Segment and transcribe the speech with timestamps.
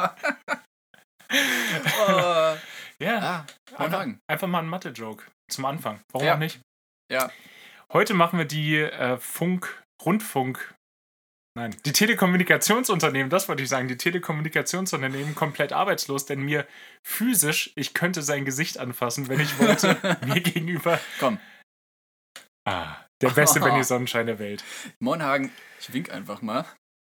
[1.32, 2.56] Oh,
[2.98, 4.18] Ja, ah, einfach, Anfang.
[4.26, 6.00] einfach mal ein Mathe-Joke zum Anfang.
[6.12, 6.34] Warum Ja.
[6.34, 6.60] auch nicht?
[7.10, 7.30] Ja,
[7.92, 10.74] Heute machen wir die äh, Funk, Rundfunk,
[11.56, 16.66] nein, die Telekommunikationsunternehmen, das wollte ich sagen, die Telekommunikationsunternehmen komplett arbeitslos, denn mir
[17.06, 19.96] physisch, ich könnte sein Gesicht anfassen, wenn ich wollte,
[20.26, 21.00] mir gegenüber.
[21.18, 21.38] komm.
[22.66, 24.62] Ah, der beste Benny Sonnenschein der Welt.
[25.00, 25.50] Moinhagen,
[25.80, 26.66] ich wink einfach mal.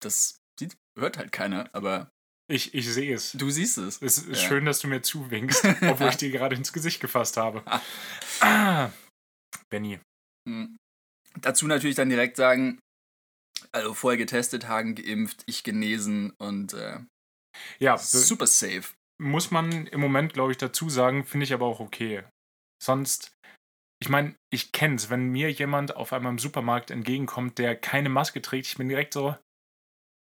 [0.02, 2.10] Das sieht, hört halt keiner, aber
[2.50, 3.32] Ich, ich sehe es.
[3.34, 4.02] du siehst es.
[4.02, 4.48] Es ist Ja.
[4.48, 7.64] schön, dass du mir zuwinkst, obwohl ich dir gerade ins Gesicht gefasst habe.
[8.40, 8.92] Ah,
[9.70, 10.00] Benny.
[10.48, 10.78] Hm.
[11.40, 12.80] Dazu natürlich dann direkt sagen,
[13.74, 17.00] also vorher getestet, Hagen geimpft, ich genesen und äh,
[17.80, 18.94] Ja, super safe.
[19.22, 22.24] muss man im Moment, glaube ich, dazu sagen, finde ich aber auch okay.
[22.84, 23.32] Sonst,
[24.02, 28.10] ich meine, ich kenne es, wenn mir jemand auf einmal im Supermarkt entgegenkommt, der keine
[28.10, 29.36] Maske trägt, ich bin direkt so,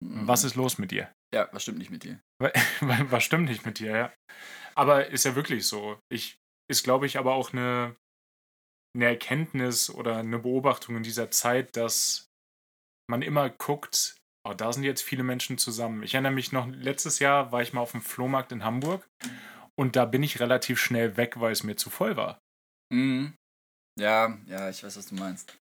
[0.03, 0.28] Mhm.
[0.28, 1.14] was ist los mit dir?
[1.33, 2.20] Ja, was stimmt nicht mit dir?
[2.81, 4.14] was stimmt nicht mit dir, ja?
[4.76, 6.00] Aber ist ja wirklich so.
[6.11, 6.38] Ich,
[6.70, 7.95] ist, glaube ich, aber auch eine,
[8.95, 12.31] eine Erkenntnis oder eine Beobachtung in dieser Zeit, dass
[13.12, 14.16] man immer guckt,
[14.48, 16.02] oh, da sind jetzt viele Menschen zusammen.
[16.02, 19.08] Ich erinnere mich noch, letztes Jahr war ich mal auf dem Flohmarkt in Hamburg
[19.76, 22.39] und da bin ich relativ schnell weg, weil es mir zu voll war.
[22.92, 23.34] Mhm.
[24.00, 25.58] Ja, ja, ich weiß, was du meinst.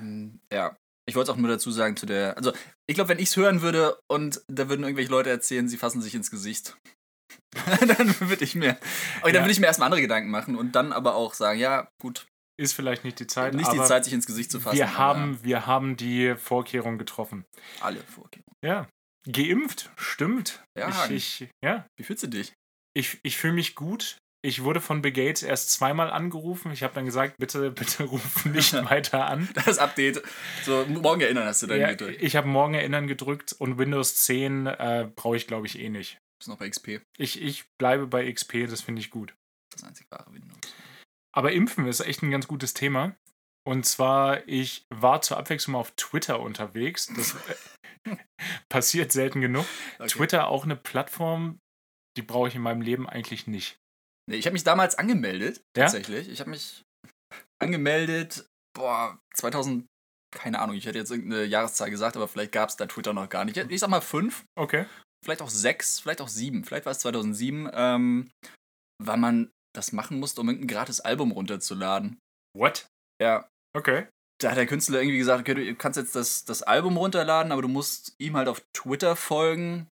[0.00, 0.76] ähm, ja,
[1.08, 2.36] ich wollte es auch nur dazu sagen zu der.
[2.36, 2.52] Also,
[2.86, 6.02] ich glaube, wenn ich es hören würde und da würden irgendwelche Leute erzählen, sie fassen
[6.02, 6.76] sich ins Gesicht,
[7.80, 8.78] dann würde ich mir.
[9.20, 9.40] Okay, dann Ja.
[9.42, 12.26] würde ich mir erstmal andere Gedanken machen und dann aber auch sagen, ja, gut,
[12.60, 14.76] Ist vielleicht nicht die Zeit, nicht die Zeit, sich ins Gesicht zu fassen.
[14.76, 17.44] wir, haben, wir haben die Vorkehrung getroffen.
[17.80, 18.44] alle Vorkehrungen.
[18.64, 18.86] Ja,
[19.30, 20.62] geimpft, stimmt.
[20.78, 22.52] Ja, ich, ich, ja, Wie fühlst du dich?
[22.96, 24.18] ich, ich fühle mich gut.
[24.42, 26.72] Ich wurde von Bill Gates erst zweimal angerufen.
[26.72, 29.48] Ich habe dann gesagt, bitte, bitte ruf nicht weiter an.
[29.66, 30.22] Das Update.
[30.64, 32.22] So, morgen erinnern hast du dann Ja, gedrückt.
[32.22, 36.18] ich habe morgen erinnern gedrückt und Windows 10 äh, brauche ich, glaube ich, eh nicht.
[36.38, 37.00] Bist noch bei XP.
[37.18, 39.34] Ich, ich bleibe bei XP, das finde ich gut.
[39.72, 40.58] Das einzig wahre Windows.
[41.34, 43.14] Aber Impfen ist echt ein ganz gutes Thema.
[43.66, 47.06] Und zwar, ich war zur Abwechslung mal auf Twitter unterwegs.
[47.14, 47.34] Das
[48.08, 48.16] äh,
[48.68, 49.66] passiert selten genug.
[49.98, 50.08] Okay.
[50.08, 51.58] Twitter auch eine Plattform,
[52.16, 53.76] die brauche ich in meinem Leben eigentlich nicht.
[54.28, 55.84] Nee, ich habe mich damals angemeldet, Ja?
[55.84, 56.28] tatsächlich.
[56.28, 56.82] Ich habe mich
[57.62, 59.86] angemeldet, boah, 2000,
[60.34, 63.28] keine Ahnung, ich hätte jetzt irgendeine Jahreszahl gesagt, aber vielleicht gab es da Twitter noch
[63.28, 63.56] gar nicht.
[63.56, 64.86] Ich sag mal fünf, Okay.
[65.24, 68.30] vielleicht auch sechs, vielleicht auch sieben, vielleicht war es 2007, ähm,
[69.02, 72.18] weil man das machen musste, um irgendein gratis Album runterzuladen.
[72.56, 72.86] What?
[73.22, 74.06] Ja, Okay.
[74.40, 77.62] da hat der Künstler irgendwie gesagt, okay, du kannst jetzt das, das Album runterladen, aber
[77.62, 79.86] du musst ihm halt auf Twitter folgen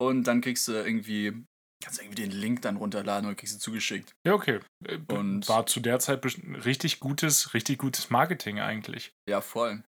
[0.00, 1.44] und dann kriegst du irgendwie,
[1.84, 4.12] kannst du irgendwie den Link dann runterladen und kriegst du zugeschickt.
[4.26, 4.60] Ja, okay.
[4.84, 6.24] Äh, Und- war zu der Zeit
[6.64, 9.12] richtig gutes, richtig gutes Marketing eigentlich.
[9.28, 9.84] Ja, voll.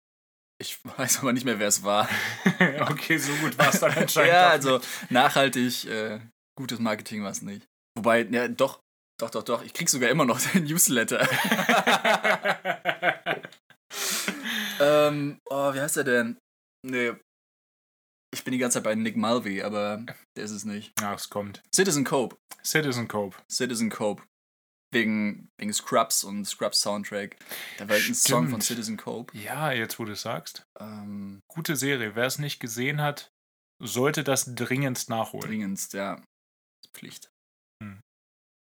[0.61, 2.09] Ich weiß aber nicht mehr, wer es war.
[2.91, 4.33] okay, so gut war es dann anscheinend.
[4.33, 4.81] ja, also
[5.11, 6.21] nachhaltig, äh,
[6.57, 7.67] gutes Marketing war es nicht.
[7.97, 8.78] Wobei, ja, doch,
[9.19, 9.62] doch, doch, doch.
[9.65, 11.21] Ich krieg sogar immer noch den Newsletter.
[14.81, 16.39] ähm, oh, wie heißt er denn?
[16.87, 17.15] Nee.
[18.33, 20.05] Ich bin die ganze Zeit bei Nick Mulvey, aber
[20.37, 20.93] der ist es nicht.
[21.01, 21.62] Ach, es kommt.
[21.75, 22.37] Citizen Cope.
[22.62, 23.37] Citizen Cope.
[23.51, 24.23] Citizen Cope.
[24.93, 27.37] Wegen, wegen Scrubs und Scrubs Soundtrack.
[27.78, 28.61] Da war ein Song von.
[28.61, 29.37] Citizen Cope.
[29.37, 30.62] Ja, jetzt wo du es sagst.
[30.78, 32.15] Ähm, Gute Serie.
[32.15, 33.31] Wer es nicht gesehen hat,
[33.83, 35.47] sollte das dringendst nachholen.
[35.47, 36.23] dringendst, ja.
[36.95, 37.31] Pflicht.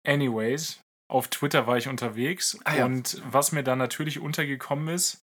[0.06, 2.84] Anyways, auf Twitter war ich unterwegs Ah, ja.
[2.86, 5.20] und was mir da natürlich untergekommen ist,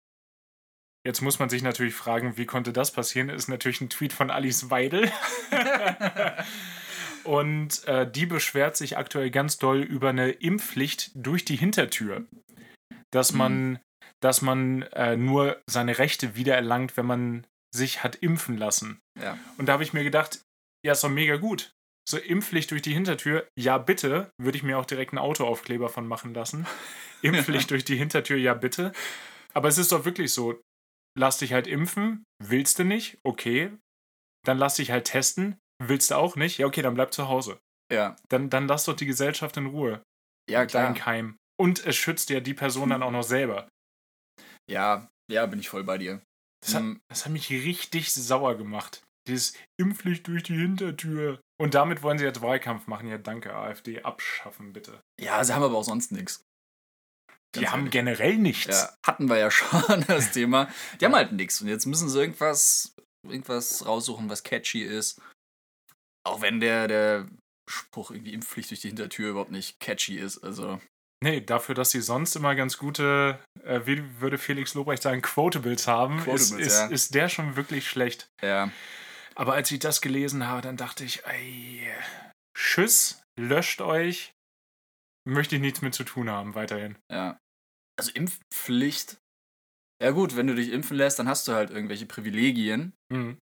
[1.07, 4.31] jetzt muss man sich natürlich fragen, wie konnte das passieren, ist natürlich ein Tweet von
[4.31, 5.11] Alice Weidel.
[7.25, 12.27] und äh, die beschwert sich aktuell ganz doll über eine Impfpflicht durch die Hintertür.
[13.11, 13.39] Dass Mhm.
[13.39, 13.81] man,
[14.21, 19.01] dass man äh, nur seine Rechte wiedererlangt, wenn man sich hat impfen lassen.
[19.21, 19.39] Ja.
[19.59, 20.41] Und da habe ich mir gedacht,
[20.85, 21.74] ja, ist doch mega gut.
[22.07, 26.07] So Impfpflicht durch die Hintertür, ja bitte, würde ich mir auch direkt einen Autoaufkleber von
[26.07, 26.67] machen lassen.
[27.23, 28.93] Impfpflicht durch die Hintertür, ja bitte.
[29.55, 30.61] Aber es ist doch wirklich so,
[31.19, 33.73] lass dich halt impfen, willst du nicht, okay.
[34.45, 37.59] Dann lass dich halt testen, willst du auch nicht, ja okay, dann bleib zu Hause.
[37.91, 38.17] Ja.
[38.29, 40.03] Dann, dann lass doch die Gesellschaft in Ruhe.
[40.51, 40.85] Ja, klar.
[40.85, 41.37] Dein Keim.
[41.59, 43.69] Und es schützt ja die Person dann auch noch selber.
[44.69, 46.21] Ja, ja, bin ich voll bei dir.
[46.63, 49.03] Das hat, Mm, das hat mich richtig sauer gemacht.
[49.29, 51.41] Dieses Impfpflicht durch die Hintertür.
[51.61, 53.09] Und damit wollen sie jetzt Wahlkampf machen.
[53.09, 54.03] Ja, danke, AfD.
[54.03, 55.01] Abschaffen, bitte.
[55.21, 56.45] Ja, sie haben aber auch sonst nichts.
[57.55, 57.93] Die Ganz haben ehrlich.
[57.93, 58.67] generell nichts.
[58.67, 60.69] Ja, hatten wir ja schon das Thema.
[61.01, 61.61] Die haben halt nichts.
[61.61, 62.95] Und jetzt müssen sie irgendwas,
[63.27, 65.21] irgendwas raussuchen, was catchy ist.
[66.27, 67.29] Auch wenn der, der
[67.71, 70.39] Spruch irgendwie Impfpflicht durch die Hintertür überhaupt nicht catchy ist.
[70.39, 70.81] Also.
[71.23, 75.87] Nee, dafür, dass sie sonst immer ganz gute, äh, wie würde Felix Lobrecht sagen, Quotables
[75.87, 76.87] haben, Quotables, ist, ist, ja.
[76.89, 78.29] ist der schon wirklich schlecht.
[78.43, 78.71] Ja.
[79.35, 81.91] Aber als ich das gelesen habe, dann dachte ich, ey,
[82.57, 84.33] Tschüss, löscht euch,
[85.29, 86.97] möchte ich nichts mit zu tun haben weiterhin.
[87.11, 87.39] Ja.
[87.99, 89.19] Also Impfpflicht.
[90.03, 92.93] Ja gut, wenn du dich impfen lässt, dann hast du halt irgendwelche Privilegien.
[93.13, 93.39] Mhm.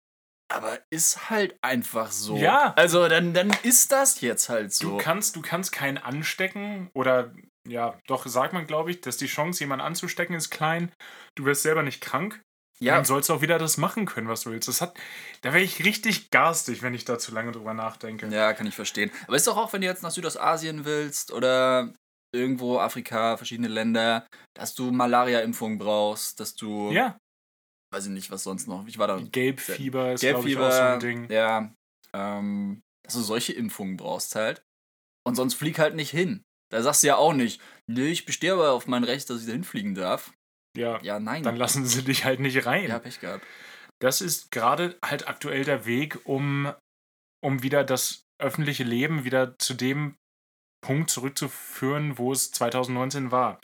[0.51, 2.37] Aber ist halt einfach so.
[2.37, 2.73] Ja.
[2.73, 4.91] Also dann, dann ist das jetzt halt so.
[4.91, 7.33] Du kannst, du kannst keinen anstecken oder
[7.67, 10.91] ja, doch sagt man, glaube ich, dass die Chance, jemanden anzustecken, ist klein.
[11.35, 12.41] Du wirst selber nicht krank.
[12.81, 14.67] Ja, Dann sollst du auch wieder das machen können, was du willst.
[14.67, 14.97] Das hat,
[15.41, 18.27] da wäre ich richtig garstig, wenn ich da zu lange drüber nachdenke.
[18.27, 19.11] ja, kann ich verstehen.
[19.27, 21.93] Aber ist doch auch, wenn du jetzt nach Südostasien willst oder
[22.33, 27.17] irgendwo Afrika, verschiedene Länder, dass du Malaria-Impfung brauchst, dass du, Ja,
[27.93, 28.87] weiß ich nicht, was sonst noch.
[28.87, 29.19] Ich war da.
[29.19, 31.29] Gelbfieber ist, glaube ich, auch so Gelbfieber, ein Ding.
[31.31, 31.73] ja,
[32.13, 34.61] ähm, dass du solche Impfungen brauchst halt.
[35.27, 36.43] Und sonst flieg halt nicht hin.
[36.71, 39.47] Da sagst du ja auch nicht, nee, ich bestehe aber auf mein Recht, dass ich
[39.47, 40.31] da hinfliegen darf.
[40.77, 41.43] Ja, Ja, nein.
[41.43, 42.87] dann lassen sie dich halt nicht rein.
[42.89, 43.45] ja, Pech gehabt.
[44.01, 46.71] Das ist gerade halt aktuell der Weg, um,
[47.43, 50.15] um wieder das öffentliche Leben wieder zu dem
[50.85, 53.59] Punkt zurückzuführen, wo es 2019 war.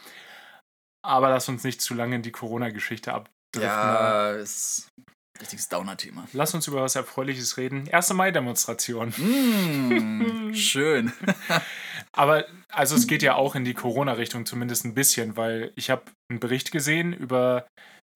[1.06, 3.62] Aber lass uns nicht zu lange in die Corona-Geschichte abdriften.
[3.62, 6.28] Ja, ist ein richtiges Downer-Thema.
[6.34, 7.88] Lass uns über was Erfreuliches reden.
[7.90, 8.12] 1.
[8.14, 9.10] Mai-Demonstration.
[9.16, 11.14] Mm, schön.
[12.16, 16.04] Aber also es geht ja auch in die Corona-Richtung zumindest ein bisschen, weil ich habe
[16.30, 17.68] einen Bericht gesehen über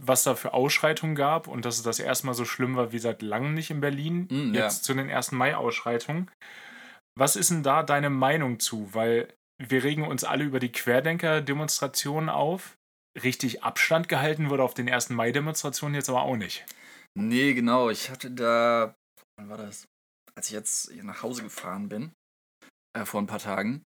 [0.01, 2.99] was da für Ausschreitungen gab und dass es das erste Mal so schlimm war wie
[2.99, 4.27] seit langem nicht in Berlin.
[4.29, 4.63] Mm, ja.
[4.63, 5.33] jetzt zu den 1.
[5.33, 6.31] Mai-Ausschreitungen.
[7.17, 8.93] Was ist denn da deine Meinung zu?
[8.93, 12.77] Weil wir regen uns alle über die Querdenker-Demonstrationen auf.
[13.21, 15.09] Richtig Abstand gehalten wurde auf den 1.
[15.09, 16.65] Mai-Demonstrationen jetzt aber auch nicht.
[17.19, 17.89] Nee, genau.
[17.89, 18.95] Ich hatte da.
[19.37, 19.85] Wann war das?
[20.35, 22.13] Als ich jetzt nach Hause gefahren bin,
[22.97, 23.83] äh, vor ein paar Tagen,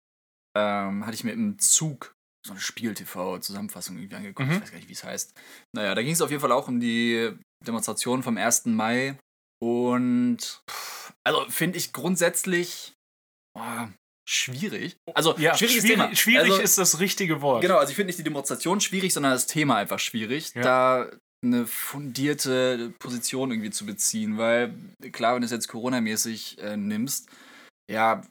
[0.58, 2.14] ähm, hatte ich mir im Zug
[2.46, 4.50] so eine Spiegel-TV-Zusammenfassung irgendwie angeguckt.
[4.50, 4.56] Mhm.
[4.56, 5.34] Ich weiß gar nicht, wie es heißt.
[5.76, 7.32] Naja, da ging es auf jeden Fall auch um die
[7.66, 8.66] Demonstration vom 1.
[8.66, 9.18] Mai.
[9.62, 10.62] Und.
[10.70, 12.94] Pff, also finde ich grundsätzlich.
[13.58, 13.88] Oh,
[14.28, 14.98] schwierig.
[15.14, 16.16] Also, Ja, schwieriges schwierig, Thema.
[16.16, 17.62] schwierig also, ist das richtige Wort.
[17.62, 20.62] Genau, also ich finde nicht die Demonstration schwierig, sondern das Thema einfach schwierig, Ja.
[20.62, 21.12] da
[21.44, 24.74] eine fundierte Position irgendwie zu beziehen, weil
[25.12, 27.30] klar, wenn du es jetzt Corona-mäßig äh, nimmst,
[27.90, 28.22] ja,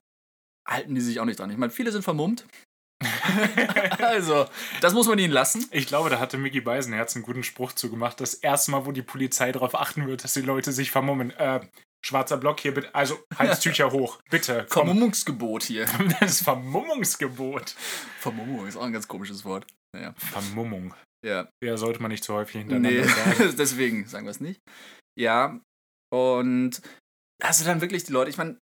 [0.68, 1.50] halten die sich auch nicht dran.
[1.50, 2.44] Ich meine, viele sind vermummt.
[3.98, 4.46] also,
[4.80, 5.66] das muss man ihnen lassen.
[5.70, 8.20] Ich glaube, da hatte Mickey Beisenherz einen guten Spruch zu gemacht.
[8.20, 11.30] Das erste Mal, wo die Polizei darauf achten wird, dass die Leute sich vermummen.
[11.30, 11.60] Äh,
[12.04, 12.94] schwarzer Block hier, bitte.
[12.94, 14.20] Also, Halstücher hoch.
[14.30, 14.66] Bitte.
[14.68, 14.86] Komm.
[14.86, 15.86] Vermummungsgebot hier.
[16.20, 17.74] Das Vermummungsgebot.
[18.20, 19.66] Vermummung ist auch ein ganz komisches Wort.
[19.96, 20.94] Naja, Vermummung.
[21.26, 21.48] ja.
[21.64, 23.54] Ja, sollte man nicht zu häufig hintereinander Nee, sagen.
[23.56, 24.60] deswegen sagen wir es nicht.
[25.18, 25.58] Ja,
[26.12, 26.80] und
[27.42, 28.58] hast du dann wirklich die Leute, ich meine,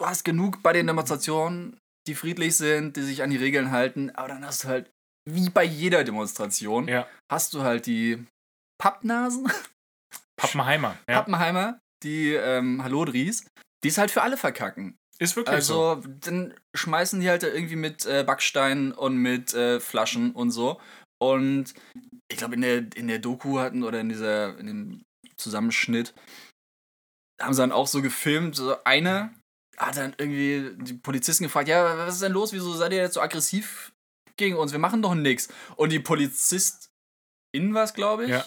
[0.00, 4.10] du hast genug bei den Demonstrationen, die friedlich sind, die sich an die Regeln halten,
[4.10, 4.90] aber dann hast du halt,
[5.28, 7.06] wie bei jeder Demonstration, Ja.
[7.30, 8.24] hast du halt die
[8.80, 9.52] Pappnasen,
[10.40, 10.96] Pappenheimer.
[11.08, 11.16] Ja.
[11.18, 13.46] Pappenheimer, die ähm, Hallodris,
[13.84, 14.96] die es halt für alle verkacken.
[15.18, 15.90] Ist wirklich so.
[15.90, 20.80] Also, dann schmeißen die halt irgendwie mit äh, Backsteinen und mit äh, Flaschen und so.
[21.22, 21.74] Und
[22.32, 25.02] ich glaube, in der, in der Doku hatten oder in dieser, in dem
[25.36, 26.14] Zusammenschnitt
[27.38, 29.34] haben sie dann auch so gefilmt, so einer
[29.86, 32.52] hat dann irgendwie die Polizisten gefragt, ja, was ist denn los?
[32.52, 33.92] Wieso seid ihr jetzt so aggressiv
[34.36, 34.72] gegen uns?
[34.72, 35.48] Wir machen doch nichts.
[35.76, 38.44] Und die Polizistin war es, glaube ich, Ja.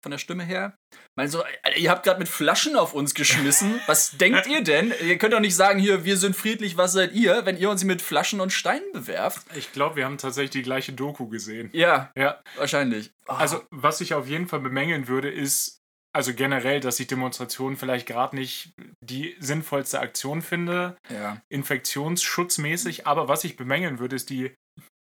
[0.00, 0.76] von der Stimme her,
[1.16, 1.42] meinte so,
[1.76, 3.80] ihr habt gerade mit Flaschen auf uns geschmissen.
[3.86, 4.94] Was denkt ihr denn?
[5.04, 7.82] Ihr könnt doch nicht sagen, hier, wir sind friedlich, was seid ihr, wenn ihr uns
[7.84, 9.44] mit Flaschen und Steinen bewerft.
[9.56, 11.68] Ich glaube, wir haben tatsächlich die gleiche Doku gesehen.
[11.72, 12.40] Ja, Ja.
[12.56, 13.10] wahrscheinlich.
[13.26, 15.81] Oh, Also, was ich auf jeden Fall bemängeln würde, ist,
[16.14, 21.40] also generell, dass ich Demonstrationen vielleicht gerade nicht die sinnvollste Aktion finde, ja.
[21.48, 24.54] infektionsschutzmäßig, aber was ich bemängeln würde, ist die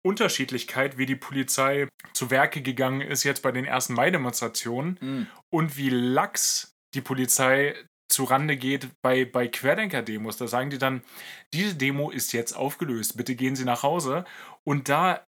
[0.07, 5.26] Unterschiedlichkeit, wie die Polizei zu Werke gegangen ist jetzt bei den ersten Mai-Demonstrationen Hm.
[5.52, 7.76] und wie lax die Polizei
[8.11, 10.37] zu Rande geht bei, bei Querdenker-Demos.
[10.37, 11.02] Da sagen die dann,
[11.55, 14.25] diese Demo ist jetzt aufgelöst, bitte gehen Sie nach Hause.
[14.67, 15.25] Und da,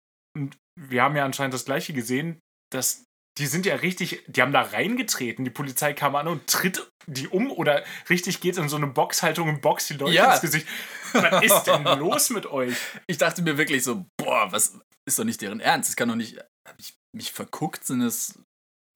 [0.81, 2.41] wir haben ja anscheinend das gleiche gesehen,
[2.73, 3.05] dass
[3.39, 5.45] die sind ja richtig, die haben da reingetreten.
[5.45, 9.49] Die Polizei kam an und tritt die um oder richtig geht in so eine Boxhaltung
[9.49, 10.33] und boxt die Leute Ja.
[10.33, 10.67] ins Gesicht.
[11.15, 12.77] Was ist denn los mit euch?
[13.07, 15.89] Ich dachte mir wirklich so, boah, was ist doch nicht deren Ernst?
[15.91, 16.39] Das kann doch nicht.
[16.69, 17.85] Hab ich mich verguckt?
[17.85, 18.39] Sind es,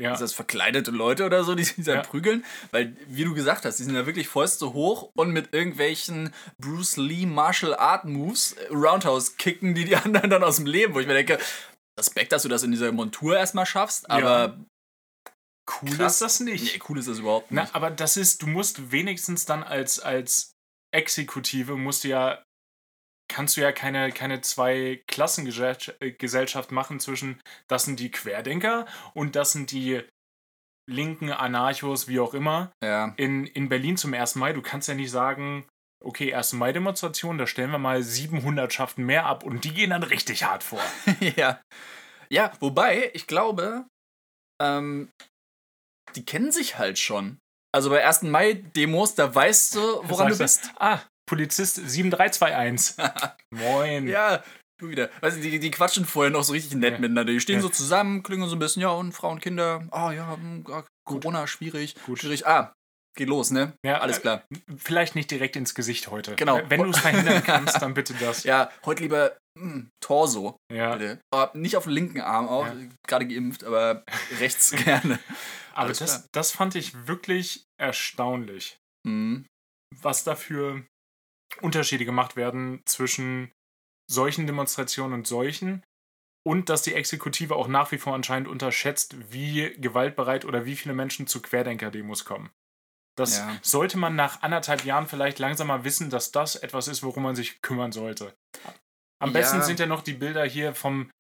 [0.01, 2.03] Ja, ist das verkleidete Leute oder so, die sich da Ja.
[2.03, 2.45] prügeln?
[2.71, 6.97] Weil, wie du gesagt hast, die sind ja wirklich Fäuste hoch und mit irgendwelchen Bruce
[6.99, 11.01] Lee Martial Art Moves, äh, Roundhouse kicken die die anderen dann aus dem Leben, wo
[11.01, 11.39] ich mir denke,
[11.99, 14.59] Respekt, dass du das in dieser Montur erstmal schaffst, aber
[15.83, 16.15] cool krass.
[16.15, 16.75] ist das nicht.
[16.75, 17.63] nee, cool ist das überhaupt nicht.
[17.63, 20.53] Na, aber das ist, du musst wenigstens dann als, als
[20.95, 22.43] Exekutive, musst du ja
[23.29, 29.53] kannst du ja keine, keine zwei Klassengesellschaft machen zwischen, das sind die Querdenker und das
[29.53, 30.03] sind die
[30.89, 32.73] linken Anarchos, wie auch immer.
[32.83, 33.15] Ja.
[33.17, 34.37] In, in Berlin zum 1.
[34.37, 35.67] Mai, du kannst ja nicht sagen,
[36.07, 36.55] okay, 1.
[36.55, 40.63] Mai-Demonstration, da stellen wir mal 700 Schaften mehr ab und die gehen dann richtig hart
[40.63, 40.81] vor.
[41.37, 41.61] ja.
[42.31, 43.87] Ja, wobei, ich glaube,
[44.63, 45.11] ähm,
[46.15, 47.39] die kennen sich halt schon.
[47.75, 48.23] Also bei 1.
[48.23, 50.73] Mai-Demos, da weißt du, woran du Sagst bist.
[50.79, 52.97] Ah, Polizist 7321.
[53.51, 54.09] Moin.
[54.09, 54.43] Ja,
[54.81, 55.11] du wieder.
[55.21, 56.99] Weißt du, die, die quatschen vorher noch so richtig nett Ja.
[57.01, 57.33] miteinander.
[57.33, 57.63] Die stehen Ja.
[57.63, 61.47] so zusammen, klingen so ein bisschen, ja, und Frauen, Kinder, ah ja, hm, ah, Corona,
[61.47, 62.21] schwierig, Gut.
[62.21, 62.47] schwierig.
[62.47, 62.73] Ah,
[63.17, 63.73] geht los, ne?
[63.85, 64.45] Ja, Alles äh, klar.
[64.77, 66.37] Vielleicht nicht direkt ins Gesicht heute.
[66.37, 66.61] Genau.
[66.69, 68.45] Wenn du es verhindern kannst, dann bitte das.
[68.45, 70.95] Ja, heute lieber hm, Torso, Ja.
[70.97, 71.21] bitte.
[71.33, 72.75] Aber nicht auf den linken Arm auch, Ja.
[73.09, 74.05] gerade geimpft, aber
[74.39, 75.19] rechts gerne.
[75.73, 76.29] Aber Alles das, klar.
[76.33, 79.47] das fand ich wirklich erstaunlich, Hm.
[80.03, 80.85] was dafür
[81.63, 83.51] Unterschiede gemacht werden zwischen
[84.11, 85.83] solchen Demonstrationen und solchen.
[86.47, 90.95] Und dass die Exekutive auch nach wie vor anscheinend unterschätzt, wie gewaltbereit oder wie viele
[90.95, 92.51] Menschen zu Querdenker-Demos kommen.
[93.17, 93.57] Das Ja.
[93.63, 97.35] sollte man nach anderthalb Jahren vielleicht langsam mal wissen, dass das etwas ist, worum man
[97.37, 98.35] sich kümmern sollte.
[99.23, 99.33] Am Ja.
[99.41, 101.11] besten sind ja noch die Bilder hier vom,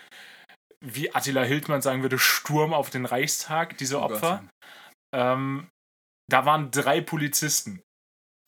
[0.80, 4.02] wie Attila Hildmann sagen würde, Sturm auf den Reichstag, diese Oh.
[4.04, 4.44] Opfer.
[5.14, 5.68] Ähm,
[6.30, 7.82] da waren drei Polizisten,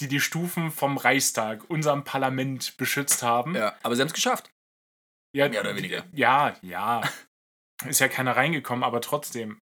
[0.00, 3.54] die die Stufen vom Reichstag, unserem Parlament, beschützt haben.
[3.54, 4.50] Ja, aber sie haben es geschafft.
[5.34, 6.04] Ja, Mehr oder weniger.
[6.12, 7.00] Ja, ja.
[7.86, 9.58] Ist ja keiner reingekommen, aber trotzdem.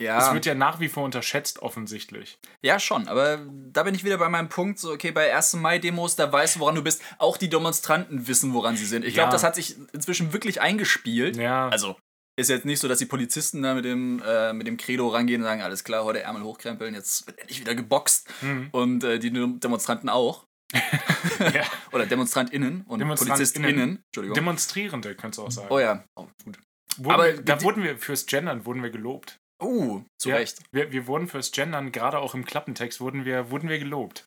[0.00, 0.26] Ja.
[0.26, 2.38] Es wird ja nach wie vor unterschätzt, offensichtlich.
[2.62, 5.54] Ja, schon, aber da bin ich wieder bei meinem Punkt, so, okay, bei 1.
[5.54, 7.00] Mai-Demos, da weißt du, woran du bist.
[7.18, 9.04] Auch die Demonstranten wissen, woran sie sind.
[9.04, 9.32] Ich glaube, Ja.
[9.32, 11.36] das hat sich inzwischen wirklich eingespielt.
[11.36, 11.96] Ja, Also,
[12.36, 15.42] ist jetzt nicht so, dass die Polizisten da mit dem, äh, mit dem Credo rangehen
[15.42, 18.28] und sagen, alles klar, heute Ärmel hochkrempeln, jetzt wird endlich wieder geboxt.
[18.40, 18.70] hm.
[18.72, 20.44] Und äh, die Demonstranten auch.
[20.74, 21.62] ja.
[21.92, 23.36] Oder DemonstrantInnen und DemonstrantInnen.
[23.36, 24.02] PolizistInnen.
[24.06, 24.34] Entschuldigung.
[24.34, 25.68] Demonstrierende, könntest du auch sagen.
[25.70, 26.58] oh ja, oh, gut.
[26.96, 29.38] Wurden, aber da die- wurden wir fürs Gendern wurden wir gelobt.
[29.64, 30.62] Uh, zu Ja, Recht.
[30.72, 34.26] Wir, wir wurden fürs Gendern, gerade auch im Klappentext, wurden wir, wurden wir gelobt.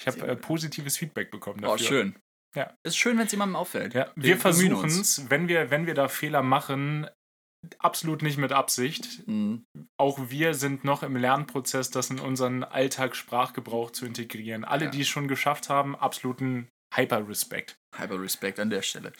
[0.00, 1.86] Ich habe äh, positives Feedback bekommen Oh, dafür.
[1.86, 2.16] schön.
[2.54, 2.74] Ja.
[2.84, 3.94] Ist schön, wenn es jemandem auffällt.
[3.94, 7.06] Ja, Wir wir versuchen es, wenn wir, wenn wir da Fehler machen,
[7.78, 9.26] absolut nicht mit Absicht.
[9.26, 9.64] Mhm.
[9.98, 14.64] Auch wir sind noch im Lernprozess, das in unseren Alltagssprachgebrauch zu integrieren.
[14.64, 14.90] Alle, Ja.
[14.90, 17.76] die es schon geschafft haben, absoluten Hyper-Respekt.
[17.96, 19.12] Hyper Respect an der Stelle.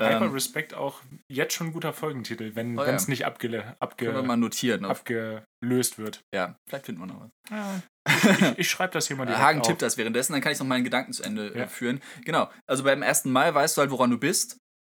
[0.00, 1.00] Hyper-Respekt auch
[1.30, 2.94] jetzt schon ein guter Folgentitel, wenn Oh ja.
[2.94, 6.20] es nicht abge Können wir abgelöst wird.
[6.34, 7.30] ja, vielleicht finden wir noch was.
[7.50, 7.82] Ja,
[8.52, 9.66] ich ich schreibe das hier mal direkt Hagen auf.
[9.66, 11.66] tippt das währenddessen, dann kann ich noch meinen Gedanken zu Ende äh, Ja.
[11.66, 12.00] führen.
[12.24, 14.58] Genau, also beim ersten Mal weißt du halt, woran du bist.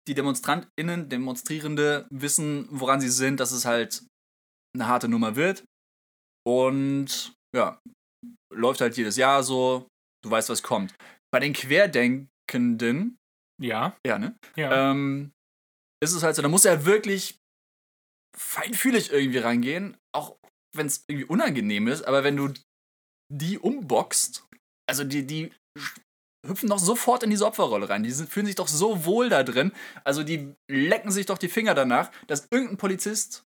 [0.09, 4.05] Die DemonstrantInnen, Demonstrierende wissen, woran sie sind, dass es halt
[4.75, 5.65] eine harte Nummer wird.
[6.47, 7.81] Und ja,
[8.55, 9.89] läuft halt jedes Jahr so.
[10.25, 10.95] Du weißt, was kommt.
[11.33, 13.17] Bei den Querdenkenden,
[13.61, 14.37] Ja, ja, ne?
[14.57, 14.91] ja.
[14.91, 15.33] ähm,
[16.03, 17.41] ist es halt so, da muss er wirklich
[18.37, 20.37] feinfühlig irgendwie rangehen, auch
[20.75, 22.53] wenn es irgendwie unangenehm ist, aber wenn du
[23.33, 24.47] die umboxt,
[24.89, 25.53] also die, die
[26.47, 29.43] hüpfen doch sofort in diese Opferrolle rein, die sind, fühlen sich doch so wohl da
[29.43, 29.73] drin,
[30.05, 33.47] also die lecken sich doch die Finger danach, dass irgendein Polizist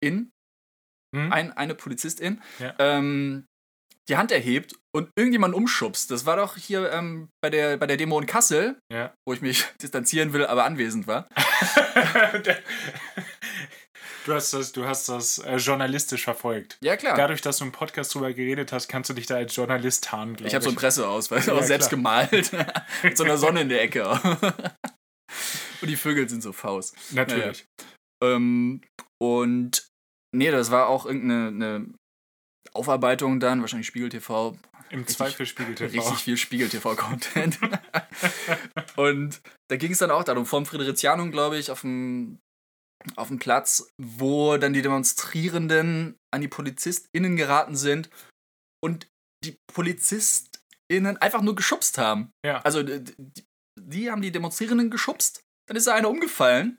[0.00, 0.32] in,
[1.14, 1.32] Hm?
[1.32, 2.74] ein, eine Polizistin, Ja.
[2.78, 3.46] ähm,
[4.08, 6.10] die Hand erhebt und irgendjemanden umschubst.
[6.10, 9.14] Das war doch hier ähm, bei, der, bei der Demo in Kassel, ja.
[9.26, 11.28] wo ich mich distanzieren will, aber anwesend war.
[14.26, 16.78] du hast das, du hast das äh, journalistisch verfolgt.
[16.82, 17.16] Ja, klar.
[17.16, 20.34] Dadurch, dass du im Podcast drüber geredet hast, kannst du dich da als Journalist tarnen,
[20.36, 21.98] glaube ich habe so einen Presseausweis, Ja, auch selbst klar.
[21.98, 22.50] gemalt.
[23.02, 24.08] Mit so einer Sonne in der Ecke.
[25.80, 26.96] und die Vögel sind so Faust.
[27.12, 27.66] Natürlich.
[28.22, 28.82] Ähm,
[29.20, 29.88] und
[30.34, 31.86] nee, das war auch irgendeine eine
[32.74, 34.56] Aufarbeitung dann, wahrscheinlich Spiegel TV.
[34.90, 35.92] Im Zweifel Spiegel TV.
[35.98, 37.58] Richtig viel Spiegel TV-Content.
[38.96, 42.38] und da ging es dann auch darum, vom Fridericianum, glaube ich, auf dem,
[43.16, 48.10] auf dem Platz, wo dann die Demonstrierenden an die PolizistInnen geraten sind
[48.84, 49.08] und
[49.44, 52.30] die PolizistInnen einfach nur geschubst haben.
[52.44, 52.60] Ja.
[52.62, 53.44] Also die, die-
[53.80, 56.78] die haben die Demonstrierenden geschubst, dann ist da einer umgefallen.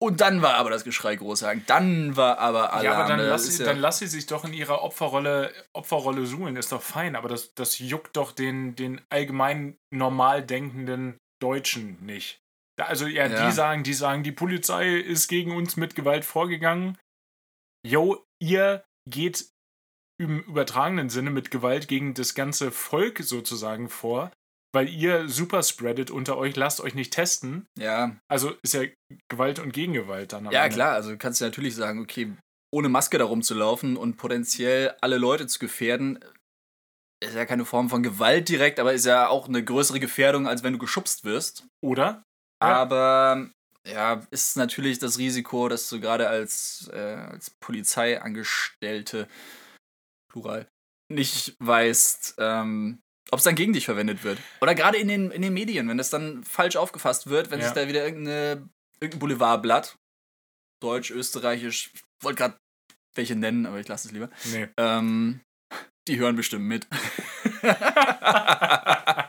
[0.00, 1.64] Und dann war aber das Geschrei groß, sagen.
[1.66, 2.84] Dann war aber Alarm.
[2.84, 6.24] Ja, aber dann lass, sie, ja- dann lass sie sich doch in ihrer Opferrolle, Opferrolle
[6.26, 12.04] suhlen, ist doch fein, aber das, das juckt doch den, den allgemein normal denkenden Deutschen
[12.06, 12.38] nicht.
[12.80, 13.46] Also ja, Ja.
[13.46, 16.96] die sagen, die sagen, die Polizei ist gegen uns mit Gewalt vorgegangen.
[17.84, 19.50] Yo, ihr geht
[20.20, 24.30] im übertragenen Sinne mit Gewalt gegen das ganze Volk sozusagen vor,
[24.72, 27.66] weil ihr super spreadet unter euch, lasst euch nicht testen.
[27.78, 28.82] ja, Also ist ja
[29.28, 30.50] Gewalt und Gegengewalt dann.
[30.50, 30.74] Ja, Ende.
[30.74, 32.32] klar, also kannst du natürlich sagen, okay,
[32.70, 36.18] ohne Maske da rumzulaufen und potenziell alle Leute zu gefährden,
[37.20, 40.62] ist ja keine Form von Gewalt direkt, aber ist ja auch eine größere Gefährdung, als
[40.62, 41.66] wenn du geschubst wirst.
[41.82, 42.22] Oder?
[42.62, 42.68] Ja.
[42.76, 43.50] Aber
[43.86, 49.28] ja, ist natürlich das Risiko, dass du gerade als, äh, als Polizeiangestellte,
[50.30, 50.68] plural,
[51.10, 54.38] nicht weißt, ähm, ob es dann gegen dich verwendet wird.
[54.60, 57.66] Oder gerade in den, in den Medien, wenn das dann falsch aufgefasst wird, wenn Ja.
[57.66, 58.68] sich da wieder irgendeine,
[59.00, 59.96] irgendein Boulevardblatt,
[60.82, 61.90] deutsch, österreichisch,
[62.22, 62.56] wollte gerade
[63.14, 64.68] welche nennen, aber ich lasse es lieber, Nee.
[64.78, 65.40] ähm,
[66.08, 66.86] die hören bestimmt mit.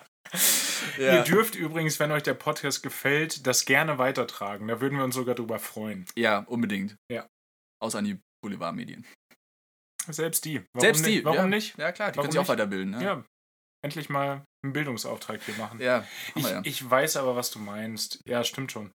[0.97, 4.67] Ihr dürft übrigens, wenn euch der Podcast gefällt, das gerne weitertragen.
[4.67, 6.05] Da würden wir uns sogar drüber freuen.
[6.15, 6.95] Ja, unbedingt.
[7.11, 7.27] Ja.
[7.81, 9.05] Außer an die Boulevardmedien.
[10.07, 10.57] Selbst die.
[10.73, 11.23] Warum Selbst die.
[11.23, 11.47] Warum ja.
[11.47, 11.77] nicht?
[11.77, 12.49] Ja, klar, die Warum können sich auch nicht?
[12.49, 12.91] weiterbilden.
[12.91, 13.03] Ne?
[13.03, 13.23] Ja.
[13.81, 15.79] Endlich mal einen Bildungsauftrag hier machen.
[15.79, 16.05] ja.
[16.35, 16.61] Ich, ja.
[16.63, 18.21] ich weiß aber, was du meinst.
[18.25, 18.91] Ja, stimmt schon.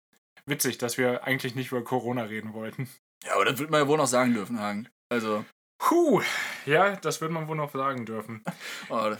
[0.45, 2.89] Witzig, dass wir eigentlich nicht über Corona reden wollten.
[3.23, 4.89] ja, aber das wird man ja wohl noch sagen dürfen, Hagen.
[5.11, 5.45] Also,
[5.81, 6.21] Puh.
[6.65, 8.43] Ja, das wird man wohl noch sagen dürfen.
[8.89, 9.15] oh,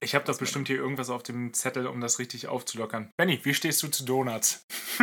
[0.00, 3.10] Ich habe doch bestimmt hier irgendwas auf dem Zettel, um das richtig aufzulockern.
[3.16, 4.66] Benny, wie stehst du zu Donuts?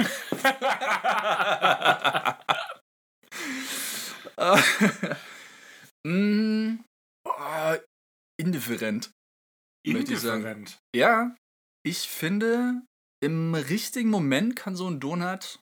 [6.08, 6.75] mm,
[7.27, 7.75] oh,
[8.39, 9.12] indifferent.
[9.88, 10.65] Möchte ich sagen.
[10.95, 11.35] Ja,
[11.83, 12.81] ich finde,
[13.23, 15.59] im richtigen Moment kann so ein Donut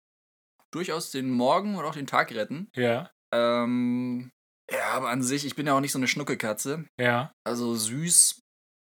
[0.72, 2.70] durchaus den Morgen oder auch den Tag retten.
[2.76, 4.30] Ja, Ähm,
[4.72, 6.86] ja, aber an sich, ich bin ja auch nicht so eine Schnuckelkatze.
[7.00, 7.32] ja.
[7.48, 8.40] Also süß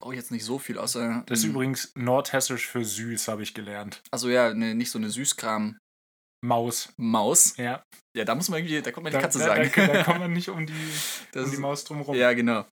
[0.02, 1.22] brauche ich jetzt nicht so viel, außer.
[1.26, 4.02] Das ist übrigens nordhessisch für süß, habe ich gelernt.
[4.10, 6.92] Also ja, ne, nicht so eine Süßkram-Maus.
[6.96, 7.56] Maus.
[7.56, 7.82] Ja.
[8.16, 9.70] Ja, da muss man irgendwie, da kommt man die Da, Katze da, sagen.
[9.74, 10.72] Da, da kommt man nicht um die,
[11.32, 12.16] Das um die Maus drum rum.
[12.16, 12.66] Ja, genau.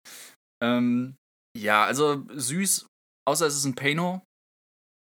[0.63, 1.17] Ähm,
[1.61, 2.87] ja, also süß,
[3.27, 4.23] außer es ist ein Pano,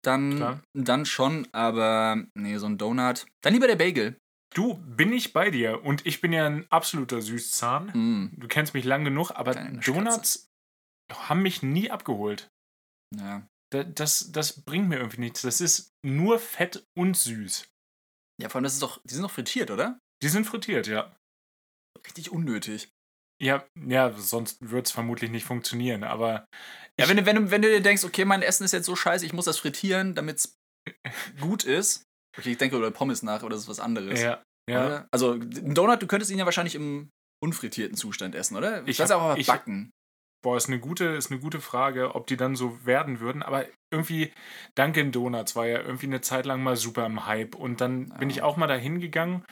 [0.04, 0.62] dann, Klar.
[0.76, 3.26] dann schon, aber nee, so ein Donut.
[3.42, 4.16] Dann lieber der Bagel.
[4.54, 7.86] Du, bin ich bei dir und ich bin ja ein absoluter Süßzahn.
[7.88, 10.46] Mm, Du kennst mich lang genug, aber Donuts
[11.12, 12.48] haben mich nie abgeholt.
[13.16, 13.46] ja.
[13.70, 15.42] Da- Das, das bringt mir irgendwie nichts.
[15.42, 17.66] Das ist nur Fett und süß.
[18.40, 19.98] ja, vor allem, das ist doch, die sind doch frittiert, oder?
[20.22, 21.12] Die sind frittiert, ja.
[22.06, 22.90] Richtig unnötig.
[23.42, 26.44] Ja, ja sonst würde es vermutlich nicht funktionieren, aber
[27.00, 28.94] Ja, wenn du, wenn, du, wenn du dir denkst, okay, mein Essen ist jetzt so
[28.96, 30.54] scheiße, ich muss das frittieren, damit es
[31.40, 32.02] gut ist.
[32.38, 34.20] Okay, ich denke über Pommes nach, oder das ist was anderes.
[34.20, 35.06] ja, ja.
[35.12, 37.10] Also, ein Donut, du könntest ihn ja wahrscheinlich im
[37.42, 38.82] unfrittierten Zustand essen, oder?
[38.86, 39.90] Ich Ich auch ich- backen.
[40.42, 43.42] Boah, ist eine gute, ist eine gute Frage, ob die dann so werden würden.
[43.42, 44.30] Aber irgendwie,
[44.74, 47.54] Dunkin' Donuts war ja irgendwie eine Zeit lang mal super im Hype.
[47.54, 48.36] Und dann bin Ja.
[48.36, 49.42] ich auch mal dahin gegangen.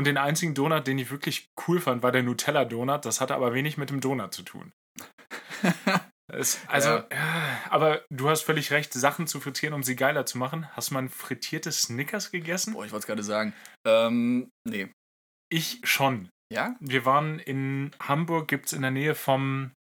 [0.00, 3.04] Und den einzigen Donut, den ich wirklich cool fand, war der Nutella-Donut.
[3.04, 4.72] Das hatte aber wenig mit dem Donut zu tun.
[6.32, 7.06] Es, also, Ja.
[7.12, 7.60] ja.
[7.70, 10.68] aber du hast völlig recht, Sachen zu frittieren, um sie geiler zu machen.
[10.74, 12.72] Hast du mal ein frittiertes Snickers gegessen?
[12.72, 13.52] Boah, ich wollte es gerade sagen.
[13.84, 14.90] Ähm, nee.
[15.52, 16.30] Ich schon.
[16.50, 16.76] Ja?
[16.80, 19.72] Wir waren in Hamburg, gibt es in der Nähe vom,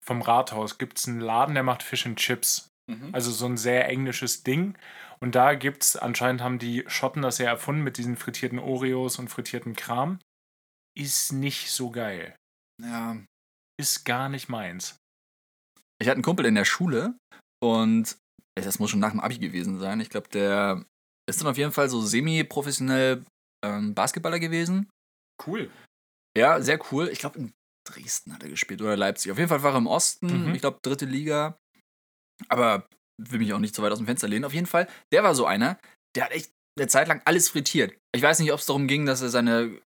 [0.00, 2.68] vom Rathaus, gibt es einen Laden, der macht Fish and Chips.
[2.88, 3.10] Mhm.
[3.12, 4.78] Also so ein sehr englisches Ding.
[5.24, 9.18] Und da gibt es, anscheinend haben die Schotten das ja erfunden mit diesen frittierten Oreos
[9.18, 10.18] und frittierten Kram.
[10.94, 12.36] Ist nicht so geil.
[12.82, 13.16] Ja.
[13.80, 14.98] Ist gar nicht meins.
[15.98, 17.16] Ich hatte einen Kumpel in der Schule
[17.62, 18.18] und
[18.54, 19.98] das muss schon nach dem Abi gewesen sein.
[20.00, 20.84] Ich glaube, der
[21.26, 23.24] ist dann auf jeden Fall so semi-professionell
[23.64, 24.90] ähm, Basketballer gewesen.
[25.46, 25.70] Cool.
[26.36, 27.08] Ja, sehr cool.
[27.08, 27.54] Ich glaube, in
[27.88, 29.32] Dresden hat er gespielt oder Leipzig.
[29.32, 30.48] Auf jeden Fall war er im Osten.
[30.48, 30.54] Mhm.
[30.54, 31.56] Ich glaube, dritte Liga.
[32.50, 32.86] Aber
[33.18, 34.44] will mich auch nicht so weit aus dem Fenster lehnen.
[34.44, 35.78] Auf jeden Fall, der war so einer,
[36.16, 37.94] der hat echt eine Zeit lang alles frittiert.
[38.14, 39.80] Ich weiß nicht, ob es darum ging, dass er seine,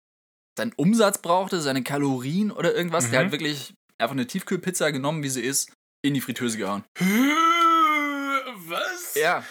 [0.57, 3.09] seinen Umsatz brauchte, seine Kalorien oder irgendwas.
[3.11, 3.25] Der Mhm.
[3.25, 5.71] hat wirklich einfach eine Tiefkühlpizza genommen, wie sie ist,
[6.05, 6.83] in die Fritteuse gehauen.
[8.67, 9.15] Was?
[9.15, 9.43] Ja.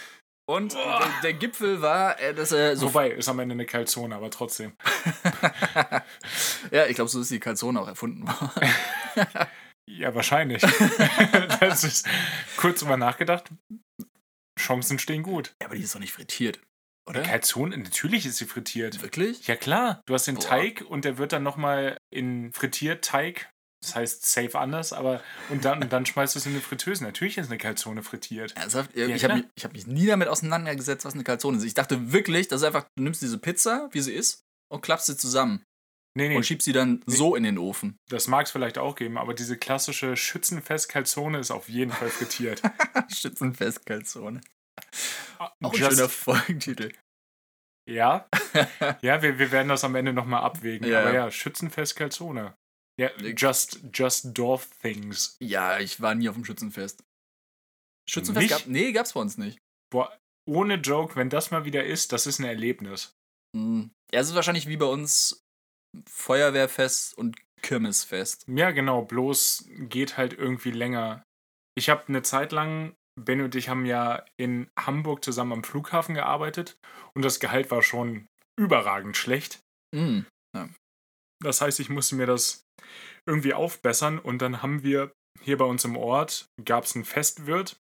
[0.48, 2.86] Und der, der Gipfel war, äh, dass er so.
[2.86, 4.72] Wobei, ist am Ende eine Calzone, aber trotzdem.
[6.70, 8.50] ja, ich glaube, so ist die Calzone auch erfunden worden.
[9.88, 10.62] Ja, wahrscheinlich.
[11.60, 12.08] das ist
[12.56, 13.50] kurz drüber nachgedacht.
[14.58, 15.54] Chancen stehen gut.
[15.60, 16.60] Ja, aber die ist doch nicht frittiert,
[17.08, 17.22] oder?
[17.22, 19.02] Calzone, natürlich ist sie frittiert.
[19.02, 19.46] Wirklich?
[19.46, 20.44] Ja klar, du hast den Boah.
[20.44, 23.50] Teig und der wird dann nochmal in Frittierteig,
[23.82, 27.04] das heißt safe anders, aber und dann, und dann schmeißt du es in eine Fritteuse.
[27.04, 28.56] Natürlich ist eine Calzone frittiert.
[28.56, 28.96] Ernsthaft?
[28.96, 31.64] Ja, ich habe mich, ich hab mich nie damit auseinandergesetzt, was eine Calzone ist.
[31.64, 35.16] Ich dachte wirklich, dass einfach, du nimmst diese Pizza, wie sie ist, und klappst sie
[35.16, 35.62] zusammen.
[36.16, 37.14] Nee, nee, Und schiebst sie dann Nee.
[37.14, 37.98] so in den Ofen.
[38.08, 42.62] das mag es vielleicht auch geben, aber diese klassische Schützenfest-Calzone ist auf jeden Fall frittiert.
[43.14, 44.40] Schützenfest Calzone.
[45.38, 46.92] Auch ein schöner Folgentitel.
[47.86, 48.28] Ja,
[49.02, 50.88] ja wir, wir werden das am Ende nochmal abwägen.
[50.88, 51.02] Ja.
[51.02, 52.56] Aber ja, Schützenfest-Calzone.
[52.98, 55.36] Ja, just, just Dorf Things.
[55.42, 57.04] Ja, ich war nie auf dem Schützenfest.
[58.08, 58.58] Schützenfest Nicht?
[58.58, 59.58] gab, nee, gab's bei uns nicht.
[59.92, 60.16] Boah,
[60.48, 63.12] ohne Joke, wenn das mal wieder ist, das ist ein Erlebnis.
[63.54, 63.90] Hm.
[64.14, 65.45] Ja, es ist wahrscheinlich wie bei uns
[66.08, 68.44] Feuerwehrfest und Kirmesfest.
[68.48, 71.22] Ja, genau, bloß geht halt irgendwie länger.
[71.76, 76.14] Ich habe eine Zeit lang, Ben und ich haben ja in Hamburg zusammen am Flughafen
[76.14, 76.78] gearbeitet
[77.14, 78.26] und das Gehalt war schon
[78.58, 79.60] überragend schlecht.
[79.94, 80.20] Mm.
[81.42, 82.64] Das heißt, ich musste mir das
[83.26, 87.76] irgendwie aufbessern und dann haben wir hier bei uns im Ort, gab es einen Festwirt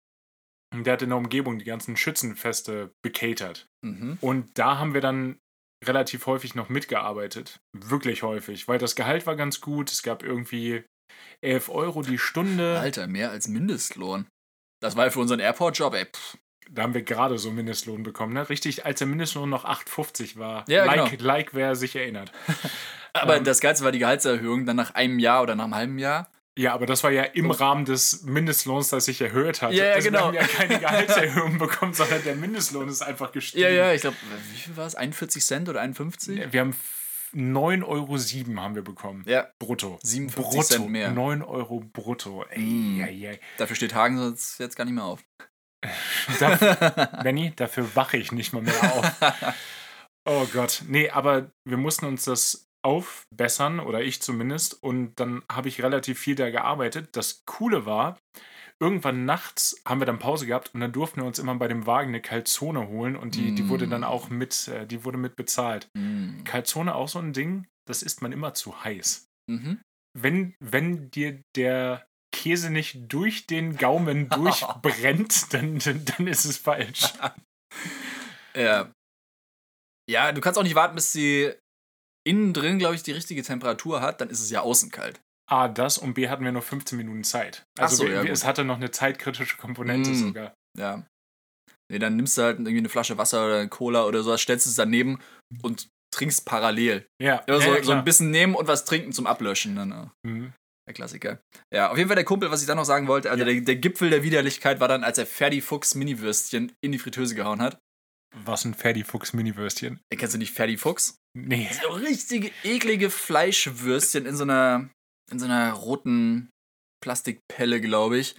[0.72, 3.66] und der hat in der Umgebung die ganzen Schützenfeste bekatert.
[3.84, 4.18] Mhm.
[4.20, 5.38] Und da haben wir dann
[5.86, 7.60] relativ häufig noch mitgearbeitet.
[7.72, 9.90] Wirklich häufig, weil das Gehalt war ganz gut.
[9.90, 10.84] Es gab irgendwie
[11.40, 12.78] 11 Euro die Stunde.
[12.78, 14.26] Alter, mehr als Mindestlohn.
[14.80, 16.06] Das war ja für unseren Airport-Job, ey.
[16.06, 16.38] Pff.
[16.70, 18.48] Da haben wir gerade so Mindestlohn bekommen, ne?
[18.48, 20.64] Richtig, als der Mindestlohn noch 8,50 war.
[20.68, 21.24] Ja, like, genau.
[21.24, 22.32] like, wer sich erinnert.
[23.12, 23.44] Aber Ähm.
[23.44, 26.30] das Geilste war die Gehaltserhöhung dann nach einem Jahr oder nach einem halben Jahr.
[26.58, 29.72] Ja, aber das war ja im Rahmen des Mindestlohns, das sich erhöht hat.
[29.72, 30.32] Ja, ja, also genau.
[30.32, 33.62] Wir haben ja keine Gehaltserhöhung bekommen, sondern der Mindestlohn ist einfach gestiegen.
[33.62, 34.16] Ja, ja, ich glaube,
[34.52, 34.94] wie viel war es?
[34.94, 36.52] 41 Cent oder 51?
[36.52, 36.74] Wir haben
[37.34, 39.24] 9,07 Euro haben wir bekommen.
[39.26, 39.98] Ja, Brutto.
[40.02, 40.62] 57 brutto.
[40.62, 41.10] Cent mehr.
[41.10, 42.44] 9 Euro brutto.
[42.50, 43.00] Ey, Mm.
[43.00, 43.40] ey, ey.
[43.56, 45.20] dafür steht Hagen sonst jetzt gar nicht mehr auf.
[46.38, 46.74] Dafür,
[47.24, 49.12] Benny, dafür wache ich nicht mal mehr auf.
[50.26, 50.82] Oh Gott.
[50.86, 54.82] Nee, aber wir mussten uns das aufbessern, oder ich zumindest.
[54.82, 57.10] Und dann habe ich relativ viel da gearbeitet.
[57.12, 58.18] Das Coole war,
[58.80, 61.86] irgendwann nachts haben wir dann Pause gehabt und dann durften wir uns immer bei dem
[61.86, 64.04] Wagen eine Calzone holen und die, die wurde dann Mm.
[64.04, 65.88] auch mit, äh, die wurde mit bezahlt.
[65.94, 66.42] Mm.
[66.42, 69.26] Calzone auch so ein Ding, das isst man immer zu heiß.
[69.50, 69.80] Mhm.
[70.16, 76.58] wenn, wenn dir der Käse nicht durch den Gaumen durchbrennt, dann, dann, dann ist es
[76.58, 77.12] falsch.
[78.54, 78.92] Ja.
[80.10, 81.54] Ja, du kannst auch nicht warten, bis sie
[82.24, 85.20] innen drin, glaube ich, die richtige Temperatur hat, dann ist es ja außen kalt.
[85.50, 87.64] A, das und B hatten wir nur 15 Minuten Zeit.
[87.78, 90.14] Also so, wir, ja, es hatte noch eine zeitkritische Komponente Mm.
[90.14, 90.54] sogar.
[90.78, 91.04] Ja.
[91.90, 94.76] Nee, dann nimmst du halt irgendwie eine Flasche Wasser oder Cola oder sowas, stellst es
[94.76, 95.18] daneben
[95.62, 97.06] und trinkst parallel.
[97.20, 99.76] Ja, Immer so, ja, so ein bisschen nehmen und was trinken zum Ablöschen.
[99.76, 100.52] Dann, äh, Mhm.
[100.88, 101.40] der Klassiker.
[101.72, 103.50] Ja, auf jeden Fall der Kumpel, was ich dann noch sagen wollte, also Ja.
[103.52, 107.34] der, der Gipfel der Widerlichkeit war dann, als er Ferdi Fuchs Mini-Würstchen in die Fritteuse
[107.34, 107.78] gehauen hat.
[108.34, 110.00] Was ein Ferdi Fuchs Mini-Würstchen.
[110.12, 111.16] Äh, Kennst du nicht Ferdi Fuchs?
[111.36, 111.68] Nee.
[111.82, 114.90] So richtige eklige Fleischwürstchen in so einer,
[115.30, 116.50] in so einer roten
[117.02, 118.36] Plastikpelle, glaube ich.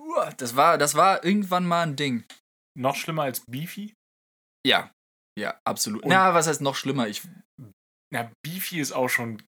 [0.00, 2.24] Uah, Das war, das war irgendwann mal ein Ding.
[2.78, 3.94] Noch schlimmer als Beefy?
[4.66, 4.92] Ja.
[5.38, 6.02] Ja, absolut.
[6.02, 7.08] Und- Na, was heißt noch schlimmer?
[7.08, 7.22] Ich,
[8.12, 9.42] Na, Beefy ist auch schon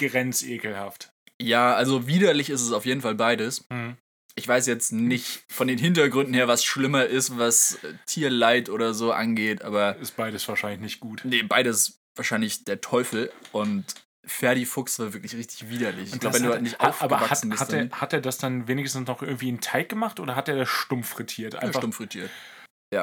[0.00, 1.10] grenzekelhaft.
[1.42, 3.64] ja, also widerlich ist es auf jeden Fall beides.
[3.70, 3.96] Mhm.
[4.34, 8.94] Ich weiß jetzt nicht von den Hintergründen her, was schlimmer ist, was äh, Tierleid oder
[8.94, 11.20] so angeht, aber Ist beides wahrscheinlich nicht gut.
[11.24, 13.84] nee, beides wahrscheinlich der Teufel und
[14.26, 16.08] Ferdi Fuchs war wirklich richtig widerlich.
[16.08, 17.90] Ich Und glaube, das wenn du halt nicht hat- aber hat, aufgewachsen bist, hat, er,
[17.90, 21.08] hat er das dann wenigstens noch irgendwie in Teig gemacht oder hat er das stumpf
[21.08, 21.56] frittiert?
[21.56, 22.30] einfach stumpf frittiert.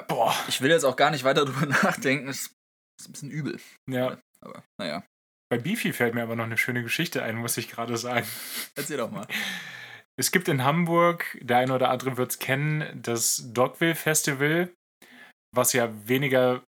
[0.08, 0.36] Boah.
[0.48, 2.38] Ich will jetzt auch gar nicht weiter drüber nachdenken, das
[3.02, 4.18] ist ein bisschen übel, Ja.
[4.42, 5.04] aber naja,
[5.50, 8.26] Bei Beefy fällt mir aber noch eine schöne Geschichte ein, muss ich gerade sagen.
[8.76, 9.28] erzähl doch mal.
[10.20, 14.70] Es gibt in Hamburg, der eine oder andere wird es kennen, das Dogville Festival,
[15.56, 16.64] was ja weniger,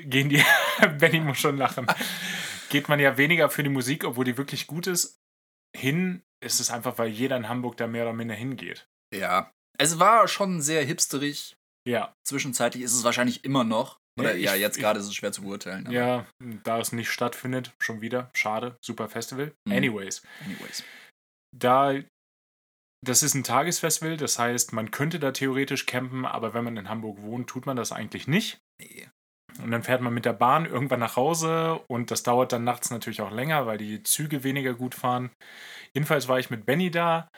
[0.00, 0.42] gehen die,
[0.98, 1.86] Benny muss schon lachen,
[2.70, 5.18] geht man ja weniger für die Musik, obwohl die wirklich gut ist,
[5.76, 8.86] hin ist es einfach, weil jeder in Hamburg da mehr oder minder hingeht.
[9.14, 11.54] Ja, es war schon sehr hipsterig.
[11.86, 13.98] Ja, Zwischenzeitlich ist es wahrscheinlich immer noch.
[14.18, 15.90] Oder Nee, ja, ich- jetzt ich- gerade ist es schwer zu beurteilen.
[15.90, 16.26] ja,
[16.64, 19.52] da es nicht stattfindet, schon wieder, schade, super Festival.
[19.66, 19.72] Mhm.
[19.74, 20.82] Anyways, Anyways.
[21.56, 21.94] da
[23.04, 26.88] das ist ein Tagesfestival, das heißt, man könnte da theoretisch campen, aber wenn man in
[26.88, 28.60] Hamburg wohnt, tut man das eigentlich nicht.
[28.80, 29.08] Nee.
[29.62, 32.90] Und dann fährt man mit der Bahn irgendwann nach Hause und das dauert dann nachts
[32.90, 35.30] natürlich auch länger, weil die Züge weniger gut fahren.
[35.94, 37.28] Jedenfalls war ich mit Benny da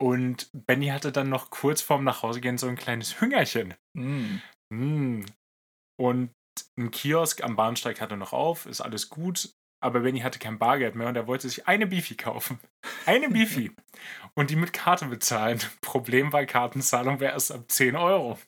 [0.00, 3.74] und Benny hatte dann noch kurz vorm Nachhausegehen so ein kleines Hüngerchen.
[3.94, 4.36] Mm.
[4.72, 5.26] Mm.
[6.00, 6.30] Und
[6.78, 9.50] ein Kiosk am Bahnsteig hatte noch auf, ist alles gut.
[9.80, 12.58] Aber Benny hatte kein Bargeld mehr und er wollte sich eine Bifi kaufen.
[13.06, 13.70] Eine Bifi.
[14.34, 15.60] und die mit Karte bezahlen.
[15.80, 18.38] Problem war, Kartenzahlung wäre erst ab 10 Euro.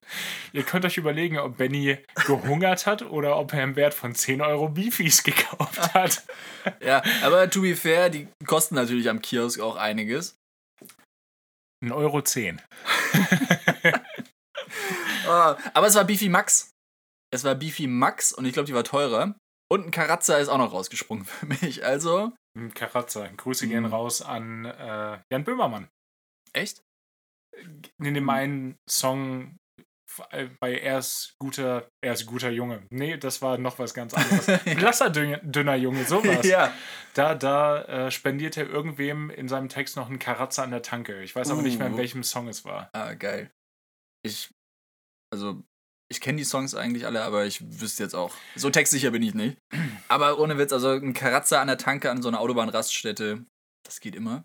[0.52, 4.40] Ihr könnt euch überlegen, ob Benny gehungert hat oder ob er im Wert von 10
[4.40, 6.24] Euro Bifis gekauft hat.
[6.84, 10.36] Ja, aber to be fair, die kosten natürlich am Kiosk auch einiges.
[11.82, 12.20] 1,10 Euro.
[12.20, 12.60] 10.
[15.26, 16.72] Ah, aber es war Beefy Max.
[17.32, 19.34] Es war Beefy Max und ich glaube, die war teurer.
[19.70, 21.84] Und ein Karazza ist auch noch rausgesprungen für mich.
[21.84, 23.28] Also, Ein Karatzer.
[23.28, 23.92] Grüße gehen Mm.
[23.92, 25.88] raus an äh, Jan Böhmermann.
[26.52, 26.82] echt?
[28.02, 29.56] in dem einen Song
[30.30, 32.86] äh, bei Er ist guter, er ist guter Junge.
[32.90, 34.46] Nee, das war noch was ganz anderes.
[34.76, 36.44] Blasser dünner, Junge, sowas.
[36.46, 36.72] ja.
[37.14, 41.22] Da, da äh, spendiert er irgendwem in seinem Text noch einen Karatzer an der Tanke.
[41.22, 41.98] Ich weiß aber nicht mehr, in Uh.
[41.98, 42.88] welchem Song es war.
[42.92, 43.50] Ah, geil.
[44.22, 44.50] Ich,
[45.32, 45.62] also,
[46.10, 48.34] ich kenne die Songs eigentlich alle, aber ich wüsste jetzt auch.
[48.56, 49.56] So textsicher bin ich nicht.
[50.08, 53.44] Aber ohne Witz, also ein Karazza an der Tanke an so einer Autobahnraststätte,
[53.86, 54.44] das geht immer.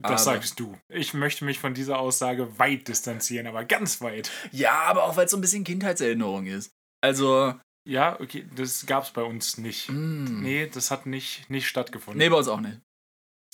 [0.00, 0.76] Das Aber- sagst du.
[0.88, 4.30] Ich möchte mich von dieser Aussage weit distanzieren, aber ganz weit.
[4.52, 6.70] Ja, aber auch weil es so ein bisschen Kindheitserinnerung ist.
[7.00, 7.54] Also,
[7.88, 9.88] Ja, okay, das gab's bei uns nicht.
[9.88, 10.42] mm.
[10.42, 12.18] Nee, das hat nicht, nicht stattgefunden.
[12.18, 12.80] nee, bei uns auch nicht.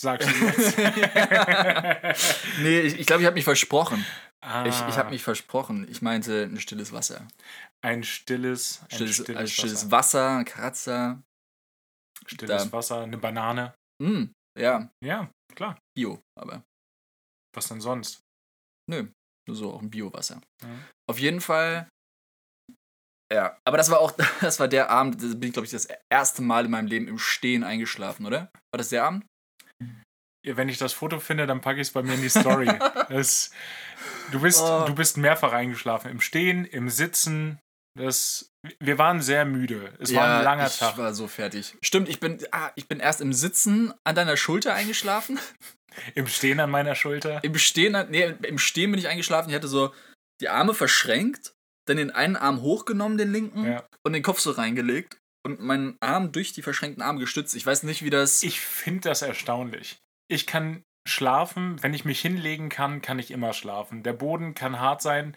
[0.00, 0.76] Sagst du jetzt.
[2.60, 4.04] nee, ich glaube, ich, glaub, ich habe mich versprochen.
[4.44, 5.88] Ah, Ich, ich habe mich versprochen.
[5.90, 7.26] Ich meinte ein stilles Wasser.
[7.84, 9.90] Ein stilles, ein Stilles, stilles, ein stilles Wasser.
[9.90, 11.22] Wasser, ein Kratzer.
[12.26, 13.74] Stilles da- Wasser, eine Banane.
[14.02, 14.24] Mm,
[14.58, 15.78] ja, Ja, klar.
[15.96, 16.62] Bio, aber
[17.54, 18.20] Was denn sonst?
[18.90, 19.08] nö,
[19.48, 20.40] nur so auch ein Biowasser.
[20.62, 20.68] Ja.
[21.10, 21.88] Auf jeden Fall.
[23.32, 25.88] Ja, aber das war auch, das war der Abend, da bin ich, glaube ich, das
[26.12, 28.50] erste Mal in meinem Leben im Stehen eingeschlafen, oder?
[28.72, 29.24] War das der Abend?
[30.46, 32.66] Ja, Wenn ich das Foto finde, dann packe ich es bei mir in die Story.
[33.08, 33.50] das,
[34.32, 34.84] du, bist, Oh.
[34.86, 36.10] du bist mehrfach eingeschlafen.
[36.10, 37.58] Im Stehen, im Sitzen.
[37.96, 39.92] Das, wir waren sehr müde.
[40.00, 40.98] Es war ein langer ich Tag.
[40.98, 41.76] war so fertig.
[41.80, 45.38] Stimmt, ich bin, ah, ich bin erst im Sitzen an deiner Schulter eingeschlafen.
[46.16, 47.44] Im Stehen an meiner Schulter.
[47.44, 49.50] Im Stehen, nee, im Stehen bin ich eingeschlafen.
[49.50, 49.94] Ich hatte so
[50.40, 51.54] die Arme verschränkt,
[51.86, 53.84] dann den einen Arm hochgenommen, den linken, Ja.
[54.04, 57.54] und den Kopf so reingelegt und meinen Arm durch die verschränkten Arme gestützt.
[57.54, 58.42] Ich weiß nicht, wie das.
[58.42, 59.98] Ich finde das erstaunlich.
[60.26, 64.02] Ich kann schlafen, wenn ich mich hinlegen kann, kann ich immer schlafen.
[64.02, 65.36] Der Boden kann hart sein.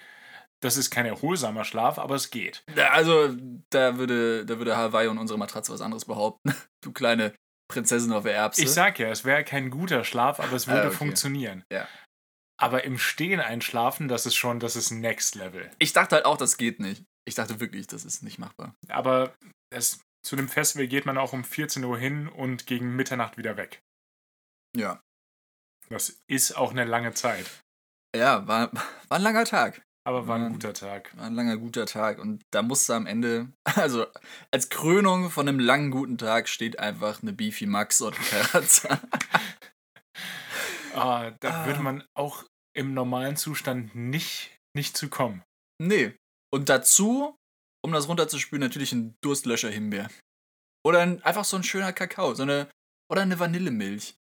[0.62, 2.63] Das ist kein erholsamer Schlaf, aber es geht.
[2.91, 3.36] also,
[3.69, 6.53] da würde, da würde Hawaii und unsere Matratze was anderes behaupten.
[6.84, 7.34] Du kleine
[7.69, 8.62] Prinzessin auf der Erbse.
[8.62, 10.95] Ich sag ja, es wäre kein guter Schlaf, aber es würde Ah, okay.
[10.95, 11.63] funktionieren.
[11.71, 11.88] Ja.
[12.60, 15.69] Aber im Stehen einschlafen, das ist schon, das ist Next Level.
[15.80, 17.03] ich dachte halt auch, das geht nicht.
[17.27, 18.73] Ich dachte wirklich, das ist nicht machbar.
[18.88, 19.36] Aber
[19.69, 23.58] es, zu dem Festival geht man auch um 14 Uhr hin und gegen Mitternacht wieder
[23.58, 23.82] weg.
[24.75, 25.01] Ja.
[25.89, 27.45] Das ist auch eine lange Zeit.
[28.15, 29.82] Ja, war, war ein langer Tag.
[30.06, 30.50] Aber war ein Ja.
[30.50, 31.15] guter Tag.
[31.17, 32.19] War ein langer, guter Tag.
[32.19, 34.06] Und da musste am Ende, also
[34.52, 39.00] als Krönung von einem langen, guten Tag steht einfach eine Beefy Max und Karazza.
[40.93, 41.65] Ah, da Ah.
[41.67, 42.43] würde man auch
[42.76, 45.43] im normalen Zustand nicht, nicht zu kommen.
[45.82, 46.13] nee.
[46.50, 47.36] Und dazu,
[47.86, 50.10] um das runterzuspülen, natürlich ein Durstlöscher Himbeer.
[50.86, 52.34] Oder ein, einfach so ein schöner Kakao.
[52.36, 52.69] So eine,
[53.12, 54.15] oder eine Vanillemilch.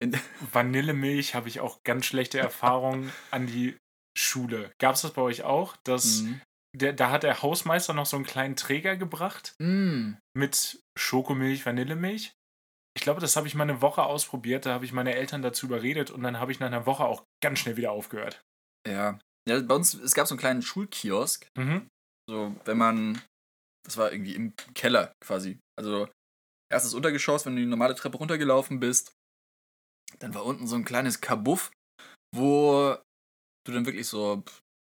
[0.00, 0.12] In,
[0.52, 3.76] Vanillemilch habe ich auch ganz schlechte Erfahrungen an die
[4.16, 4.72] Schule.
[4.78, 5.76] Gab es das bei euch auch?
[5.84, 6.34] Dass Mm.
[6.76, 10.12] der, da hat der Hausmeister noch so einen kleinen Träger gebracht Mm.
[10.34, 12.32] mit Schokomilch, Vanillemilch.
[12.96, 14.66] Ich glaube, das habe ich mal eine Woche ausprobiert.
[14.66, 17.22] Da habe ich meine Eltern dazu überredet und dann habe ich nach einer Woche auch
[17.40, 18.42] ganz schnell wieder aufgehört.
[18.88, 19.18] Ja.
[19.48, 19.60] ja.
[19.60, 21.46] Bei uns, es gab so einen kleinen Schulkiosk.
[21.56, 21.88] Mhm.
[22.28, 23.22] So, wenn man,
[23.84, 25.60] das war irgendwie im Keller quasi.
[25.78, 26.08] Also,
[26.72, 29.12] erstes Untergeschoss, wenn du die normale Treppe runtergelaufen bist,
[30.18, 31.70] dann war unten so ein kleines Kabuff,
[32.34, 32.96] wo
[33.66, 34.42] du dann wirklich so,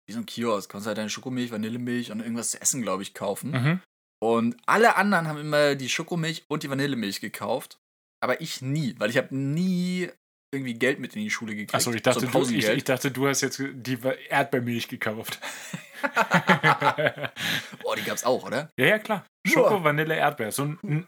[0.07, 3.13] wie so ein Kiosk, konntest halt deine Schokomilch, Vanillemilch und irgendwas zu essen, glaube ich,
[3.13, 3.51] kaufen.
[3.51, 3.81] Mhm.
[4.23, 7.79] Und alle anderen haben immer die Schokomilch und die Vanillemilch gekauft.
[8.23, 10.09] Aber ich nie, weil ich habe nie
[10.53, 11.73] irgendwie Geld mit in die Schule gekriegt.
[11.73, 13.97] Achso, ich dachte, so du, ich, ich dachte, du hast jetzt die
[14.29, 15.39] Erdbeermilch gekauft.
[17.83, 18.69] oh, die gab's auch, oder?
[18.77, 19.25] ja, ja, klar.
[19.47, 20.51] Schoko, Vanille, Erdbeer.
[20.51, 21.07] So ein,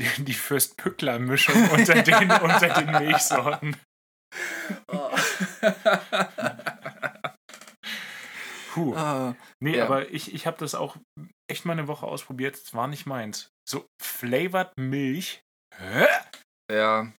[0.00, 3.76] die, die Fürst-Pückler-Mischung unter den, unter den Milchsorten.
[4.88, 5.10] Oh.
[8.72, 8.94] Puh.
[8.94, 9.84] Ah, Nee, Ja.
[9.84, 10.96] aber ich, ich habe das auch
[11.50, 12.56] echt mal eine Woche ausprobiert.
[12.56, 13.50] Es war nicht meins.
[13.68, 15.42] So flavored Milch.
[15.76, 16.06] Hä?
[16.72, 17.12] Ja.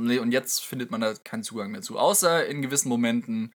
[0.00, 1.98] Nee, und jetzt findet man da keinen Zugang mehr zu.
[1.98, 3.52] Außer in gewissen Momenten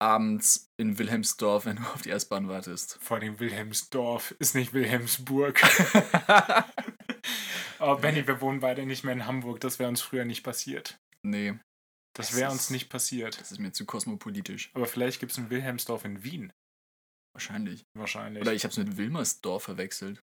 [0.00, 2.98] abends in Wilhelmsdorf, wenn du auf die S-Bahn wartest.
[3.00, 5.60] Vor allem Wilhelmsdorf ist nicht Wilhelmsburg.
[7.78, 9.60] Aber Benny, wir wohnen beide nicht mehr in Hamburg.
[9.60, 10.98] Das wäre uns früher nicht passiert.
[11.22, 11.58] nee,
[12.14, 13.40] Das Das wäre uns nicht passiert.
[13.40, 14.70] das ist mir zu kosmopolitisch.
[14.74, 16.52] Aber vielleicht gibt es ein Wilhelmsdorf in Wien.
[17.34, 17.84] Wahrscheinlich.
[17.96, 18.42] Wahrscheinlich.
[18.42, 20.20] Oder ich habe es mit Wilmersdorf verwechselt.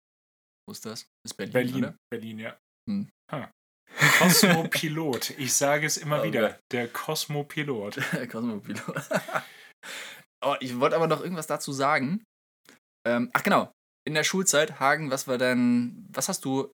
[0.66, 1.06] Wo ist das?
[1.26, 1.76] Ist Berlin, Berlin.
[1.76, 1.96] oder?
[2.10, 2.58] Berlin, ja.
[2.88, 3.10] Hm.
[3.30, 3.50] Ha.
[4.18, 5.30] Kosmopilot.
[5.38, 6.58] Ich sage es immer Oh wieder.
[6.70, 7.96] Der Kosmopilot.
[8.30, 9.08] Kosmopilot.
[10.44, 12.24] oh, ich wollte aber noch irgendwas dazu sagen.
[13.06, 13.70] Ähm, ach genau.
[14.04, 16.06] In der Schulzeit, Hagen, was war dein.
[16.12, 16.72] Was hast du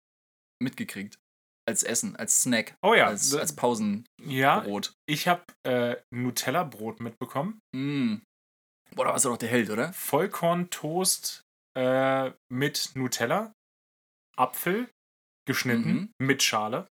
[0.62, 1.18] mitgekriegt?
[1.68, 4.06] Als Essen, als Snack, Oh ja, als, als Pausenbrot.
[4.24, 4.64] ja
[5.06, 7.60] ich habe äh, Nutella-Brot mitbekommen.
[7.76, 8.16] Mm.
[8.94, 9.92] Boah, da warst du doch der Held, oder?
[9.92, 11.42] Vollkorntoast
[11.76, 13.52] äh, mit Nutella,
[14.38, 14.88] Apfel
[15.46, 16.12] geschnitten Mhm.
[16.22, 16.88] mit Schale,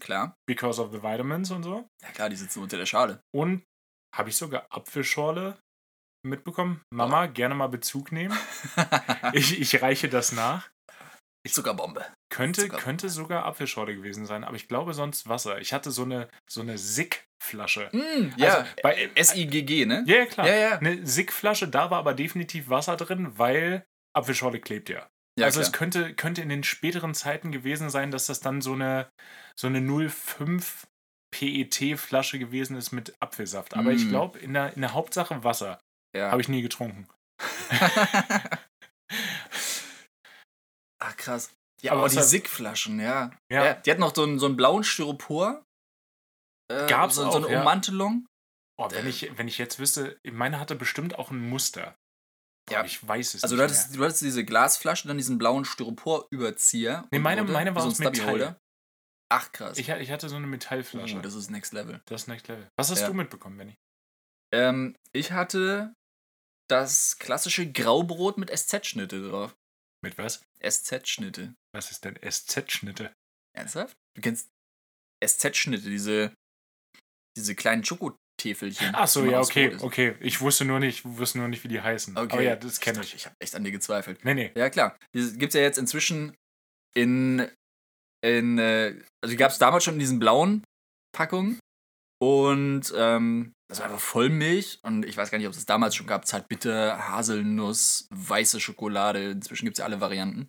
[0.00, 0.34] Klar.
[0.46, 1.88] because of the vitamins und so.
[2.02, 3.22] Ja klar, die sitzen unter der Schale.
[3.34, 3.64] Und
[4.14, 5.58] habe ich sogar Apfelschorle
[6.24, 6.80] mitbekommen.
[6.92, 8.36] Mama, gerne mal Bezug nehmen.
[9.32, 10.68] Ich, ich reiche das nach.
[11.48, 12.04] Zuckerbombe.
[12.30, 12.76] Könnte, Zucker.
[12.78, 15.58] könnte sogar Apfelschorle gewesen sein, aber ich glaube sonst Wasser.
[15.60, 17.88] Ich hatte so eine, so eine Sick-Flasche.
[17.92, 20.04] Mm, ja, Also, bei, S-I-G-G, ne?
[20.06, 20.46] ja, ja, klar.
[20.46, 20.78] Ja, ja.
[20.78, 25.08] Eine Sick-Flasche, da war aber definitiv Wasser drin, weil Apfelschorle klebt ja.
[25.38, 25.78] ja also es klar.
[25.78, 29.08] könnte, könnte in den späteren Zeiten gewesen sein, dass das dann so eine,
[29.58, 30.86] so eine 05
[31.34, 33.74] PET-Flasche gewesen ist mit Apfelsaft.
[33.74, 34.08] Aber ich Mm.
[34.10, 35.80] glaube, in der, in der Hauptsache Wasser.
[36.16, 36.30] Ja.
[36.30, 37.08] Habe ich nie getrunken.
[41.02, 41.54] Ach krass.
[41.82, 43.30] Ja, Aber aber die Sick-Flaschen, ja.
[43.50, 43.64] Ja.
[43.64, 43.74] ja.
[43.74, 45.64] Die hatten noch so einen, so einen blauen Styropor.
[46.70, 47.60] Äh, Gab's so, auch, so eine ja.
[47.60, 48.26] Ummantelung.
[48.78, 51.96] Oh, wenn, ich, wenn ich jetzt wüsste, meine hatte bestimmt auch ein Muster.
[52.68, 52.84] Boah, Ja.
[52.84, 57.08] Ich weiß es Also nicht du hattest, du hattest diese Glasflasche, dann diesen blauen Styropor-Überzieher.
[57.10, 58.14] Nee, meine- unten, meine war so ein aus Metall.
[58.16, 58.58] Stubby-Holder.
[59.32, 59.78] Ach krass.
[59.78, 61.16] Ich, ich hatte so eine Metallflasche.
[61.18, 62.00] oh, das ist Next Level.
[62.06, 62.68] das ist Next Level.
[62.78, 63.06] Was hast Ja.
[63.06, 63.76] du mitbekommen, Benny?
[64.52, 65.94] Ähm, ich hatte
[66.70, 69.54] das klassische Graubrot mit SZ-Schnitte drauf.
[70.02, 70.42] Mit was?
[70.62, 71.54] SZ-Schnitte.
[71.74, 73.12] Was ist denn SZ-Schnitte?
[73.56, 73.96] Ernsthaft?
[74.16, 74.48] Du kennst
[75.24, 76.32] SZ-Schnitte, diese,
[77.36, 78.94] diese kleinen Schokotäfelchen.
[78.94, 80.16] Ach so, ja, okay, okay.
[80.20, 82.16] Ich wusste nur nicht, wusste nur nicht, wie die heißen.
[82.16, 82.32] Okay.
[82.32, 83.14] Aber ja, das kenne ich.
[83.14, 84.24] Ich habe echt an dir gezweifelt.
[84.24, 84.52] Nee, nee.
[84.54, 84.96] Ja, klar.
[85.14, 86.34] Die gibt es ja jetzt inzwischen
[86.94, 87.48] in.
[88.24, 90.64] in äh, also, die gab es damals schon in diesen blauen
[91.12, 91.58] Packungen.
[92.22, 94.78] Und ähm, das war einfach Vollmilch.
[94.82, 96.26] Und ich weiß gar nicht, ob es das damals schon gab.
[96.26, 99.30] Zartbitter, Haselnuss, weiße Schokolade.
[99.30, 100.48] Inzwischen gibt es ja alle Varianten.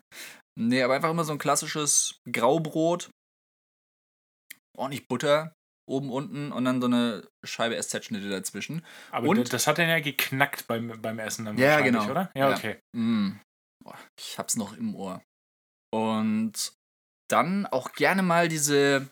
[0.59, 3.09] Nee, aber einfach immer so ein klassisches Graubrot.
[4.77, 5.53] Ordentlich Butter.
[5.89, 8.85] Oben, unten und dann so eine Scheibe SZ-Schnitte dazwischen.
[9.11, 12.11] Aber Und- das hat dann ja geknackt beim, beim Essen dann Ja, wahrscheinlich, genau.
[12.11, 12.31] oder?
[12.35, 12.55] Ja, Ja.
[12.55, 12.79] okay.
[12.95, 13.31] Mm.
[13.83, 15.21] Boah, ich hab's noch im Ohr.
[15.93, 16.73] Und
[17.29, 19.09] dann auch gerne mal diese,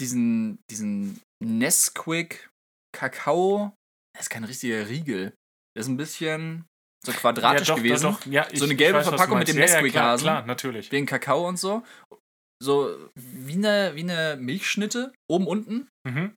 [0.00, 2.50] diesen, diesen Nesquik
[2.94, 3.74] Kakao.
[4.14, 5.34] Das ist kein richtiger Riegel.
[5.76, 6.66] Das ist ein bisschen
[7.04, 8.02] so quadratisch ja, doch, gewesen.
[8.04, 8.26] Doch, doch.
[8.26, 10.46] Ja, ich, So eine gelbe weiß, Verpackung mit dem ja, ja, klar, Nesquik-Hasen.
[10.46, 10.92] natürlich.
[10.92, 11.84] Wegen Kakao und so.
[12.62, 15.12] So wie eine, wie eine Milchschnitte.
[15.28, 15.88] Oben, unten.
[16.06, 16.34] Mhm.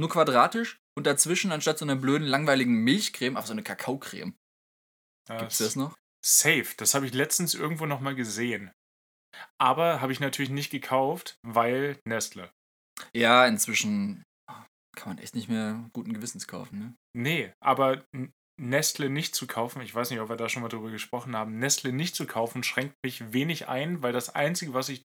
[0.00, 0.78] Nur quadratisch.
[0.96, 4.34] Und dazwischen, anstatt so einer blöden, langweiligen Milchcreme, auch so eine Kakaocreme.
[5.28, 5.96] Gibt's das noch?
[6.26, 6.66] Safe.
[6.76, 8.72] Das habe ich letztens irgendwo noch mal gesehen.
[9.58, 12.50] Aber habe ich natürlich nicht gekauft, weil Nestle.
[13.14, 14.22] Ja, inzwischen
[14.96, 16.94] kann man echt nicht mehr guten Gewissens kaufen, ne?
[17.16, 18.04] Nee, aber
[18.60, 21.58] Nestle nicht zu kaufen, ich weiß nicht, ob wir da schon mal drüber gesprochen haben,
[21.58, 25.02] Nestle nicht zu kaufen schränkt mich wenig ein, weil das Einzige, was ich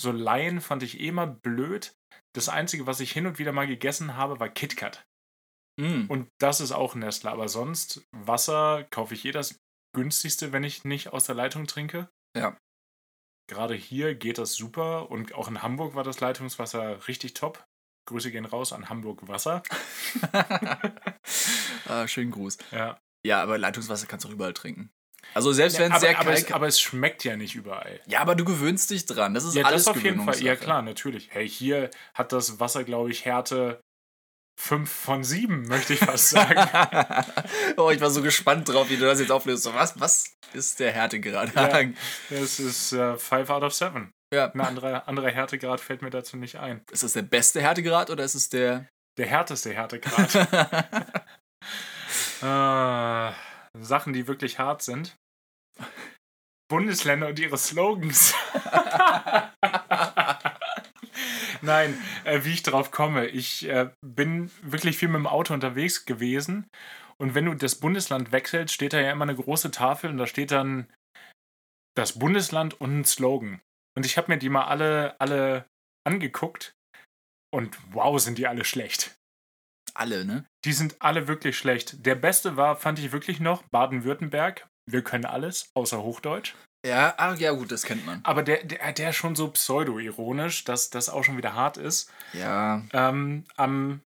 [0.00, 1.92] so leihen, fand ich eh immer blöd.
[2.34, 5.04] Das Einzige, was ich hin und wieder mal gegessen habe, war KitKat.
[5.78, 6.06] Mm.
[6.08, 7.30] Und das ist auch Nestle.
[7.30, 9.58] Aber sonst, Wasser kaufe ich eh das
[9.94, 12.08] günstigste, wenn ich nicht aus der Leitung trinke.
[12.36, 12.56] Ja.
[13.48, 17.64] Gerade hier geht das super und auch in Hamburg war das Leitungswasser richtig top.
[18.06, 19.62] Grüße gehen raus an Hamburg Wasser.
[21.88, 22.58] ah, schönen Gruß.
[22.72, 22.98] Ja.
[23.24, 24.90] Ja, aber Leitungswasser kannst du auch überall trinken.
[25.34, 28.00] Also selbst wenn es sehr aber, kalt es, aber es schmeckt ja nicht überall.
[28.06, 29.34] Ja, aber du gewöhnst dich dran.
[29.34, 30.40] Das ist Ja, alles das auf jeden Fall.
[30.42, 31.30] Ja, klar, natürlich.
[31.32, 33.80] Hey, hier hat das Wasser, glaube ich, Härte
[34.60, 36.58] 5 von 7, möchte ich fast sagen.
[37.76, 39.62] oh, ich war so gespannt drauf, wie du das jetzt auflöst.
[39.62, 41.54] So, was, was ist der Härtegrad?
[41.54, 41.80] Ja.
[42.30, 44.12] Es ist 5 out of 7.
[44.34, 44.50] Ja.
[44.50, 46.82] Ein anderer, anderer Härtegrad fällt mir dazu nicht ein.
[46.90, 48.88] Ist das der beste Härtegrad oder ist es der.
[49.16, 50.34] Der härteste Härtegrad.
[52.42, 53.32] äh,
[53.80, 55.16] Sachen, die wirklich hart sind.
[56.68, 58.34] Bundesländer und ihre Slogans.
[61.68, 63.26] Nein, äh, wie ich drauf komme.
[63.26, 66.66] Ich äh, bin wirklich viel mit dem Auto unterwegs gewesen.
[67.18, 70.26] Und wenn du das Bundesland wechselst, steht da ja immer eine große Tafel und da
[70.26, 70.90] steht dann
[71.94, 73.60] das Bundesland und ein Slogan.
[73.94, 75.66] Und ich habe mir die mal alle, alle
[76.06, 76.72] angeguckt.
[77.52, 79.14] Und wow, sind die alle schlecht.
[79.92, 80.46] Alle, ne?
[80.64, 82.06] Die sind alle wirklich schlecht.
[82.06, 84.66] Der beste war, fand ich wirklich noch, Baden-Württemberg.
[84.88, 86.54] Wir können alles, außer Hochdeutsch.
[86.86, 88.24] Ja, ach ja, gut, das kennt man.
[88.24, 92.12] Aber der, der, der ist schon so pseudo-ironisch, dass das auch schon wieder hart ist.
[92.32, 94.00] Ja, Ähm, am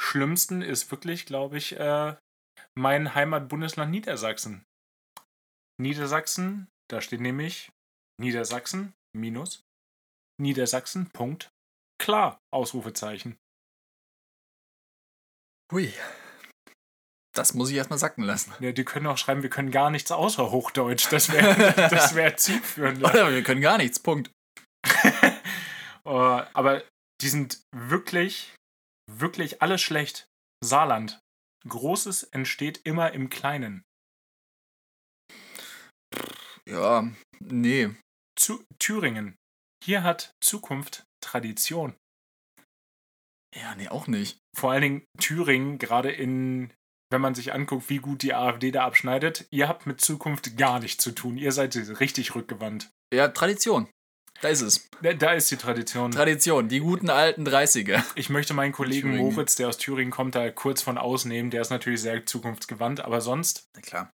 [0.00, 2.16] schlimmsten ist wirklich, glaube ich, äh,
[2.74, 4.64] mein Heimatbundesland Niedersachsen.
[5.80, 7.70] Niedersachsen, da steht nämlich
[8.20, 9.62] Niedersachsen minus
[10.40, 11.50] Niedersachsen, Punkt,
[12.00, 13.36] klar, Ausrufezeichen.
[15.70, 15.92] hui.
[17.34, 18.52] Das muss ich erstmal sacken lassen.
[18.60, 21.10] Ja, die können auch schreiben, wir können gar nichts außer Hochdeutsch.
[21.10, 23.02] Das wäre das wär zielführend.
[23.02, 24.30] Oder wir können gar nichts, Punkt.
[26.04, 26.82] Oh, aber
[27.20, 28.56] die sind wirklich,
[29.08, 30.26] wirklich alles schlecht.
[30.64, 31.20] Saarland.
[31.68, 33.84] Großes entsteht immer im Kleinen.
[36.68, 37.08] Ja,
[37.38, 37.94] nee.
[38.36, 39.36] Zu Thüringen.
[39.84, 41.94] Hier hat Zukunft Tradition.
[43.54, 44.38] Ja, nee, auch nicht.
[44.56, 46.72] Vor allen Dingen Thüringen, gerade in,
[47.12, 50.80] wenn man sich anguckt, wie gut die AfD da abschneidet, ihr habt mit Zukunft gar
[50.80, 51.36] nichts zu tun.
[51.36, 52.90] Ihr seid richtig rückgewandt.
[53.14, 53.88] Ja, Tradition.
[54.40, 54.88] Da ist es.
[55.02, 56.10] Da, da ist die Tradition.
[56.10, 58.02] Tradition, die guten alten 30er.
[58.16, 59.16] Ich möchte meinen Kollegen.
[59.16, 61.50] Moritz, der aus Thüringen kommt, da kurz von ausnehmen.
[61.52, 64.12] Der ist natürlich sehr zukunftsgewandt, aber sonst, Na klar.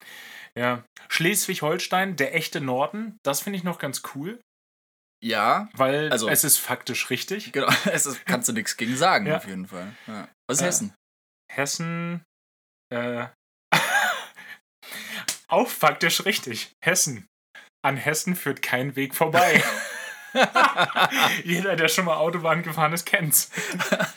[0.57, 0.83] ja.
[1.07, 4.41] Schleswig-Holstein, der echte Norden, das finde ich noch ganz cool.
[5.23, 7.53] Ja, weil Also- es ist faktisch richtig.
[7.53, 7.67] genau.
[7.91, 9.37] Es ist, kannst du nichts gegen sagen, Ja.
[9.37, 9.95] auf jeden Fall.
[10.07, 10.27] Ja.
[10.47, 10.93] Was ist Äh, Hessen?
[11.51, 12.23] Hessen,
[12.89, 13.27] äh,
[15.47, 16.71] auch faktisch richtig.
[16.83, 17.27] Hessen.
[17.83, 19.63] An Hessen führt kein Weg vorbei.
[21.43, 23.49] Jeder, der schon mal Autobahn gefahren ist, kennt's.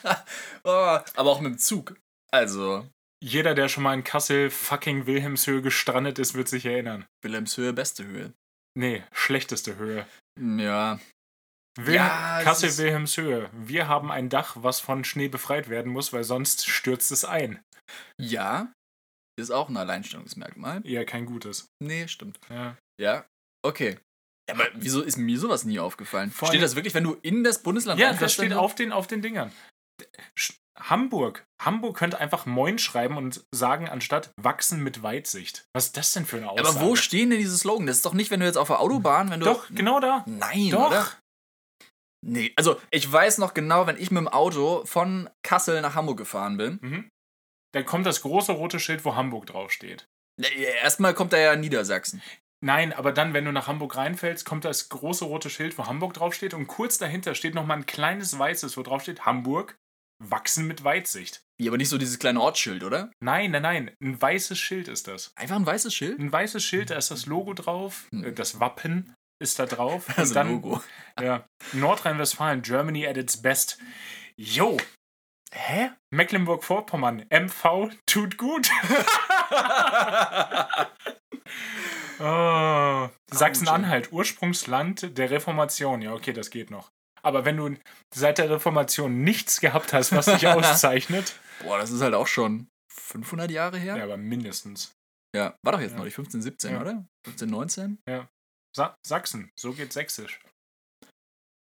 [0.64, 1.96] oh, aber auch mit dem Zug.
[2.32, 2.86] Also,
[3.22, 7.06] Jeder, der schon mal in Kassel fucking Wilhelmshöhe gestrandet ist, wird sich erinnern.
[7.22, 8.32] Wilhelmshöhe, beste Höhe.
[8.74, 10.06] Nee, schlechteste Höhe.
[10.38, 10.98] Ja,
[11.76, 13.48] Wil Ja, Kassel Wilhelmshöhe.
[13.52, 17.62] Wir haben ein Dach, was von Schnee befreit werden muss, weil sonst stürzt es ein.
[18.20, 18.72] Ja,
[19.38, 20.86] ist auch ein Alleinstellungsmerkmal.
[20.86, 21.66] Eher kein gutes.
[21.82, 22.38] Nee, stimmt.
[22.50, 22.76] Ja.
[23.00, 23.26] Ja,
[23.64, 23.98] okay.
[24.50, 26.30] Aber wieso ist mir sowas nie aufgefallen?
[26.30, 29.06] Vor steht das wirklich, wenn du in das Bundesland Ja, das steht auf den, auf
[29.06, 29.52] den Dingern.
[30.36, 31.44] Sch- Hamburg.
[31.62, 35.64] Hamburg könnte einfach Moin schreiben und sagen, anstatt wachsen mit Weitsicht.
[35.74, 36.68] Was ist das denn für eine Aussage?
[36.68, 37.86] Aber wo stehen denn diese Slogan?
[37.86, 39.46] Das ist doch nicht, wenn du jetzt auf der Autobahn, wenn du.
[39.46, 40.24] Doch, genau da.
[40.26, 40.88] Nein, Doch.
[40.88, 41.06] oder?
[42.26, 46.18] Nee, also ich weiß noch genau, wenn ich mit dem Auto von Kassel nach Hamburg
[46.18, 46.78] gefahren bin.
[46.82, 47.08] Mhm.
[47.72, 50.06] Dann kommt das große rote Schild, wo Hamburg draufsteht.
[50.82, 52.22] Erstmal kommt da ja Niedersachsen.
[52.62, 56.14] Nein, aber dann, wenn du nach Hamburg reinfällst, kommt das große rote Schild, wo Hamburg
[56.14, 59.76] draufsteht und kurz dahinter steht nochmal ein kleines weißes, wo draufsteht Hamburg,
[60.22, 61.42] wachsen mit Weitsicht.
[61.58, 63.10] Ja, aber nicht so dieses kleine Ortsschild, oder?
[63.20, 65.32] Nein, nein, nein, ein weißes Schild ist das.
[65.36, 66.18] Einfach ein weißes Schild?
[66.18, 68.24] Ein weißes Schild, da ist das Logo drauf, Hm.
[68.24, 70.06] äh, das Wappen ist da drauf.
[70.16, 70.82] Das ist ein Logo.
[71.20, 71.46] Ja.
[71.72, 73.78] Nordrhein-Westfalen, Germany at its best.
[74.36, 74.76] Jo.
[75.54, 75.90] Hä?
[76.14, 78.70] Mecklenburg-Vorpommern, MV tut gut.
[82.20, 83.08] oh.
[83.32, 86.02] Sachsen-Anhalt, Ursprungsland der Reformation.
[86.02, 86.90] Ja, okay, das geht noch.
[87.22, 87.76] Aber wenn du
[88.14, 92.68] seit der Reformation nichts gehabt hast, was dich auszeichnet, Boah, das ist halt auch schon
[92.92, 93.96] 500 Jahre her.
[93.96, 94.92] ja, aber mindestens.
[95.36, 95.98] Ja, war doch jetzt Ja.
[95.98, 96.80] noch nicht 15, 17, Ja.
[96.80, 97.04] oder?
[97.26, 97.98] 15, 19?
[98.74, 100.40] Sa Sachsen, so geht Sächsisch.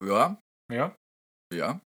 [0.04, 0.38] Ja,
[0.70, 0.94] Ja.
[1.52, 1.80] ja.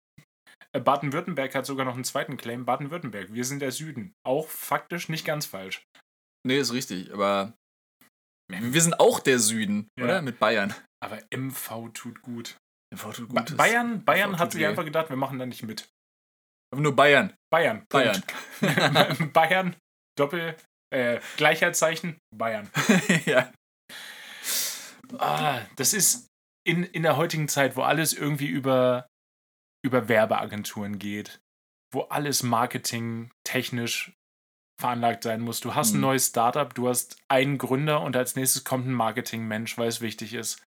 [0.73, 2.65] Äh, Baden-Württemberg hat sogar noch einen zweiten Claim.
[2.65, 4.13] Baden-Württemberg, wir sind der Süden.
[4.27, 5.83] Auch faktisch nicht ganz falsch.
[6.47, 7.55] Nee, ist richtig, aber
[8.51, 10.05] wir sind auch der Süden, Ja.
[10.05, 10.23] oder?
[10.23, 10.75] Mit Bayern.
[11.03, 12.57] Aber MV tut gut.
[12.95, 13.57] MV tut Ba Gutes.
[13.57, 14.67] Bayern, Bayern tut hat sich weh.
[14.67, 15.89] einfach gedacht, wir machen da nicht mit.
[16.73, 17.35] Aber nur Bayern.
[17.53, 17.85] Bayern.
[17.89, 18.23] Bayern.
[18.61, 19.33] Punkt.
[19.33, 19.77] Bayern,
[20.19, 20.57] Doppel,
[20.93, 22.69] äh, Gleichheitszeichen, Bayern.
[23.27, 23.53] ja.
[25.19, 26.27] Ah, das ist
[26.67, 29.07] in, in der heutigen Zeit, wo alles irgendwie über,
[29.85, 31.41] über Werbeagenturen geht,
[31.93, 34.13] wo alles Marketing technisch
[34.81, 35.61] veranlagt sein muss.
[35.61, 36.03] Du hast ein Mhm.
[36.03, 40.35] neues Startup, du hast einen Gründer und als nächstes kommt ein Marketingmensch, weil es wichtig
[40.35, 40.63] ist.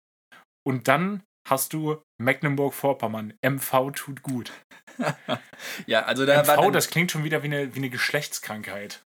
[0.66, 3.34] Und dann hast du Mecklenburg-Vorpommern.
[3.44, 4.52] MV tut gut.
[5.86, 9.02] ja, also da war MV, dann, das klingt schon wieder wie eine, wie eine Geschlechtskrankheit.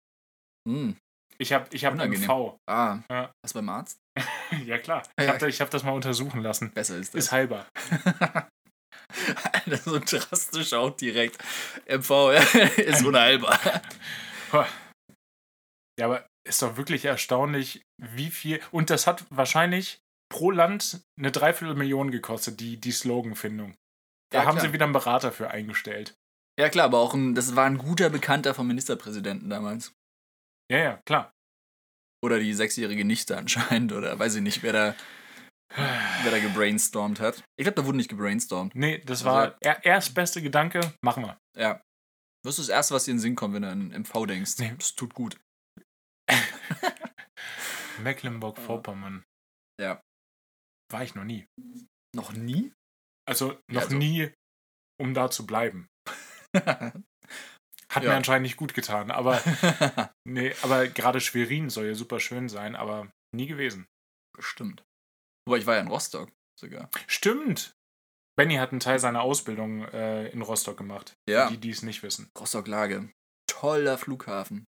[0.68, 0.98] Hm.
[1.38, 2.24] Ich habe ich hab Unangenehm.
[2.30, 2.58] MV.
[2.70, 3.32] Ah, Ja.
[3.44, 3.98] was beim Arzt?
[4.66, 5.04] Ja, klar.
[5.18, 6.72] Ich habe hab das mal untersuchen lassen.
[6.72, 7.26] Besser ist das.
[7.26, 7.66] Ist halber.
[9.86, 11.38] So drastisch auch direkt.
[11.88, 12.32] MV
[12.78, 13.60] ist unheilbar.
[16.00, 18.60] Ja, aber ist doch wirklich erstaunlich, wie viel.
[18.72, 20.00] Und das hat wahrscheinlich
[20.32, 23.76] pro Land eine Dreiviertelmillion gekostet, die, die Sloganfindung.
[24.32, 24.66] Da Ja, haben klar.
[24.68, 26.16] sie wieder einen Berater für eingestellt.
[26.60, 29.94] Ja, klar, aber auch ein, das war ein guter Bekannter vom Ministerpräsidenten damals.
[30.72, 31.34] Ja, ja, klar.
[32.24, 34.96] Oder die sechsjährige Nichte anscheinend, oder weiß ich nicht, wer da,
[36.24, 37.44] wer da gebrainstormt hat.
[37.58, 38.76] Ich glaube, da wurde nicht gebrainstormt.
[38.76, 41.38] Nee, das Also- war er, erst beste Gedanke, machen wir.
[41.58, 41.82] Ja.
[42.44, 44.58] Das ist das Erste, was dir in den Sinn kommt, wenn du an MV denkst.
[44.60, 44.74] Nee.
[44.78, 45.40] Das tut gut.
[48.00, 49.24] Mecklenburg-Vorpommern.
[49.80, 50.02] Ja.
[50.92, 51.46] War ich noch nie.
[52.16, 52.74] Noch nie?
[53.28, 54.32] Also noch also- nie,
[55.00, 55.88] um da zu bleiben.
[56.56, 58.10] Hat Ja.
[58.12, 59.42] mir anscheinend nicht gut getan, aber
[60.28, 63.86] nee, aber gerade Schwerin soll ja super schön sein, aber nie gewesen.
[64.36, 64.82] Bestimmt.
[65.48, 66.90] Wobei ich war ja in Rostock sogar.
[67.08, 67.74] Stimmt.
[68.38, 71.14] Benny hat einen Teil seiner Ausbildung äh, in Rostock gemacht.
[71.30, 71.50] Ja.
[71.50, 72.30] Die, die es nicht wissen.
[72.40, 73.10] Rostock-Lage.
[73.48, 74.66] Toller Flughafen.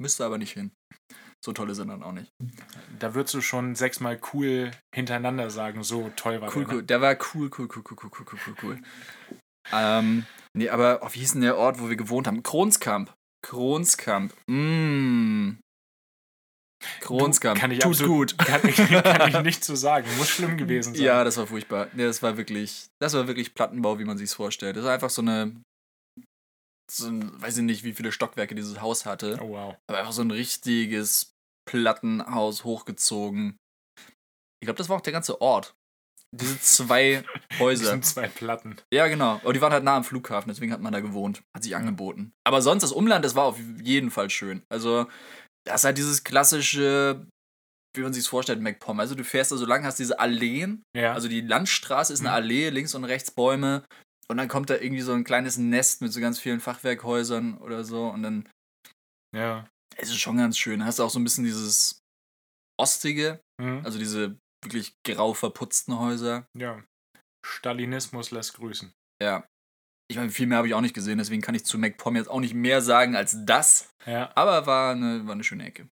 [0.00, 0.72] Müsste aber nicht hin.
[1.44, 2.30] So toll ist er dann auch nicht.
[2.98, 6.68] Da würdest du schon sechsmal cool hintereinander sagen, so toll war Cool, der.
[6.68, 6.74] ne?
[6.74, 6.82] cool.
[6.82, 8.82] Der war cool, cool, cool, cool, cool, cool, cool, cool, cool.
[9.72, 12.42] ähm, nee, aber oh, wie hieß denn der Ort, wo wir gewohnt haben?
[12.42, 13.14] Kronskamp.
[13.46, 14.34] Kronskamp.
[14.48, 15.58] Mmh.
[17.00, 17.58] Kronskamp.
[17.58, 18.38] kann ich Tut absolut- gut.
[18.46, 20.06] Kann, ich, kann ich nicht zu sagen.
[20.18, 21.04] Muss schlimm gewesen sein.
[21.04, 21.88] Ja, das war furchtbar.
[21.92, 24.76] Nee, das war wirklich, das war wirklich Plattenbau, wie man sich vorstellt.
[24.76, 25.54] Das war einfach so eine,
[26.90, 29.38] so ein, weiß ich nicht, wie viele Stockwerke dieses Haus hatte.
[29.42, 29.76] Oh wow.
[29.88, 31.32] Aber einfach so ein richtiges
[31.68, 33.56] Plattenhaus hochgezogen.
[34.60, 35.74] Ich glaube, das war auch der ganze Ort.
[36.34, 37.84] Diese zwei Das Häuser.
[37.90, 38.76] sind zwei Platten.
[38.92, 39.34] Ja, genau.
[39.42, 41.42] Aber die waren halt nah am Flughafen, deswegen hat man da gewohnt.
[41.56, 42.32] Hat sich angeboten.
[42.46, 44.62] Aber sonst, das Umland, das war auf jeden Fall schön.
[44.70, 45.06] Also,
[45.68, 47.26] das ist halt dieses klassische,
[47.96, 49.00] wie man sich vorstellt, MacPom.
[49.00, 50.82] Also du fährst da so lang, hast diese Alleen.
[50.96, 51.12] Ja.
[51.14, 52.34] Also die Landstraße ist eine Mhm.
[52.34, 53.84] Allee, links und rechts Bäume.
[54.30, 57.82] Und dann kommt da irgendwie so ein kleines Nest mit so ganz vielen Fachwerkhäusern oder
[57.84, 58.08] so.
[58.08, 58.48] Und dann
[59.34, 59.66] ja.
[59.96, 60.84] es ist schon ganz schön.
[60.84, 62.00] Hast du auch so ein bisschen dieses
[62.78, 63.80] Ostige, Mhm.
[63.84, 66.46] also diese wirklich grau verputzten Häuser.
[66.56, 66.82] ja.
[67.46, 68.92] Stalinismus lässt grüßen.
[69.22, 69.46] Ja.
[70.10, 72.30] Ich meine, viel mehr habe ich auch nicht gesehen, deswegen kann ich zu MacPom jetzt
[72.30, 73.92] auch nicht mehr sagen als das.
[74.06, 74.30] Ja.
[74.34, 75.88] Aber war eine, war eine schöne Ecke.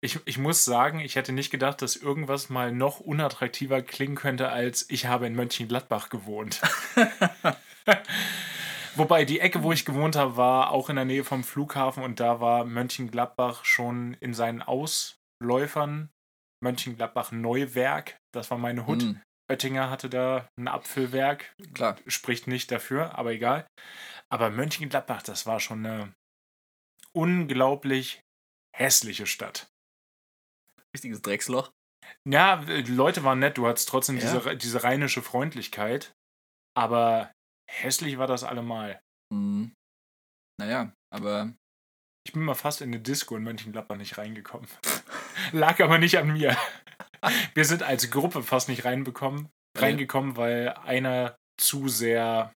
[0.00, 4.50] Ich, ich muss sagen, ich hätte nicht gedacht, dass irgendwas mal noch unattraktiver klingen könnte,
[4.50, 6.60] als ich habe in Mönchengladbach gewohnt.
[8.96, 12.20] Wobei die Ecke, wo ich gewohnt habe, war auch in der Nähe vom Flughafen und
[12.20, 16.10] da war Mönchengladbach schon in seinen Ausläufern.
[16.60, 19.02] Mönchengladbach Neuwerk, das war meine Hut.
[19.02, 19.20] Hm,
[19.50, 21.96] Oettinger hatte da ein Apfelwerk, klar.
[22.06, 23.66] spricht nicht dafür, aber egal.
[24.32, 26.14] Aber Mönchengladbach, das war schon eine
[27.12, 28.20] unglaublich
[28.76, 29.68] hässliche Stadt.
[30.96, 31.70] Richtiges Drecksloch.
[32.28, 34.22] Ja, die Leute waren nett, du hattest trotzdem Ja.
[34.22, 36.12] diese, diese rheinische Freundlichkeit,
[36.76, 37.32] aber
[37.70, 39.00] hässlich war das allemal.
[39.32, 39.74] Hm.
[40.58, 41.52] Naja, aber
[42.26, 44.68] Ich bin mal fast in eine Disco in Mönchengladbach nicht reingekommen.
[45.52, 46.56] Lag aber nicht an mir.
[47.54, 52.52] Wir sind als Gruppe fast nicht reinbekommen, reingekommen, weil einer zu sehr,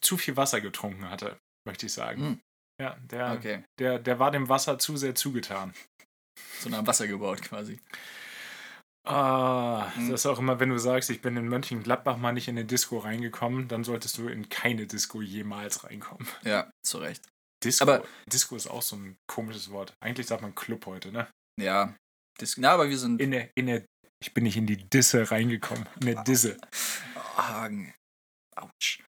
[0.00, 2.20] zu viel Wasser getrunken hatte, möchte ich sagen.
[2.22, 2.40] Hm.
[2.80, 3.64] Ja, der, okay.
[3.78, 5.74] der, der war dem Wasser zu sehr zugetan.
[6.60, 7.78] So nah am Wasser gebaut quasi.
[9.06, 10.10] Ah, Hm.
[10.10, 12.66] das ist auch immer, wenn du sagst, ich bin in Mönchengladbach mal nicht in eine
[12.66, 16.26] Disco reingekommen, dann solltest du in keine Disco jemals reinkommen.
[16.44, 17.22] Ja, zu Recht.
[17.64, 19.94] Disco, Aber- Disco ist auch so ein komisches Wort.
[20.02, 21.28] Eigentlich sagt man Club heute, ne?
[21.60, 21.94] Ja.
[22.38, 23.20] Das, na, aber wir sind.
[23.20, 23.84] In der, in der,
[24.22, 25.86] ich bin nicht in die Disse reingekommen.
[26.00, 26.56] In der Disse.
[27.36, 27.94] Hagen.
[28.56, 29.02] Autsch.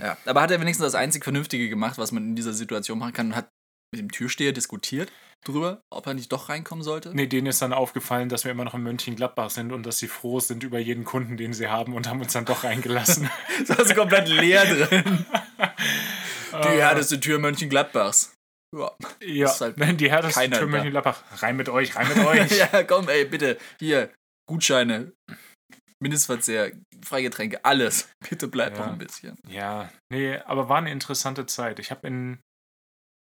[0.00, 3.12] Ja, aber hat er wenigstens das einzig Vernünftige gemacht, was man in dieser Situation machen
[3.12, 3.48] kann und hat
[3.92, 5.12] mit dem Türsteher diskutiert
[5.44, 7.14] drüber, ob er nicht doch reinkommen sollte?
[7.14, 10.08] Nee, denen ist dann aufgefallen, dass wir immer noch in Mönchengladbach sind und dass sie
[10.08, 13.30] froh sind über jeden Kunden, den sie haben und haben uns dann doch reingelassen.
[13.66, 15.26] Das ist komplett leer drin.
[16.52, 18.34] Die Äh, härteste Tür Mönchengladbachs.
[18.76, 18.92] Ja.
[19.22, 20.66] Ja, halt die härteste Tür da.
[20.66, 21.22] Mönchengladbach.
[21.42, 22.58] Rein mit euch, rein mit euch.
[22.58, 23.58] ja, komm, ey, bitte.
[23.78, 24.10] Hier,
[24.48, 25.12] Gutscheine,
[26.00, 26.72] Mindestverzehr,
[27.04, 28.08] Freigetränke, alles.
[28.28, 28.86] Bitte bleib Ja.
[28.86, 29.36] noch ein bisschen.
[29.48, 31.78] Ja, nee, aber war eine interessante Zeit.
[31.78, 32.40] Ich habe in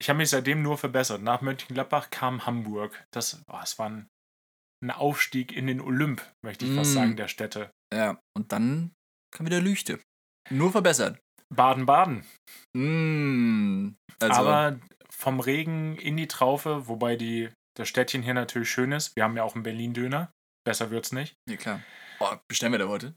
[0.03, 1.21] ich habe mich seitdem nur verbessert.
[1.21, 3.05] Nach Mönchengladbach kam Hamburg.
[3.13, 4.09] Das, oh, es war ein,
[4.83, 6.95] ein Aufstieg in den Olymp, möchte ich fast Mm.
[6.95, 7.71] sagen, der Städte.
[7.93, 8.93] Ja, und dann
[9.31, 10.01] kam wieder Lüchte.
[10.49, 11.19] Nur verbessert.
[11.55, 12.25] Baden-Baden.
[12.75, 14.81] Mm, also, aber
[15.13, 19.15] vom Regen in die Traufe, wobei die, das Städtchen hier natürlich schön ist.
[19.17, 20.31] Wir haben ja auch einen Berlin-Döner.
[20.65, 21.37] Besser wird's nicht.
[21.49, 21.83] ja klar.
[22.21, 23.15] Oh, bestellen wir da heute?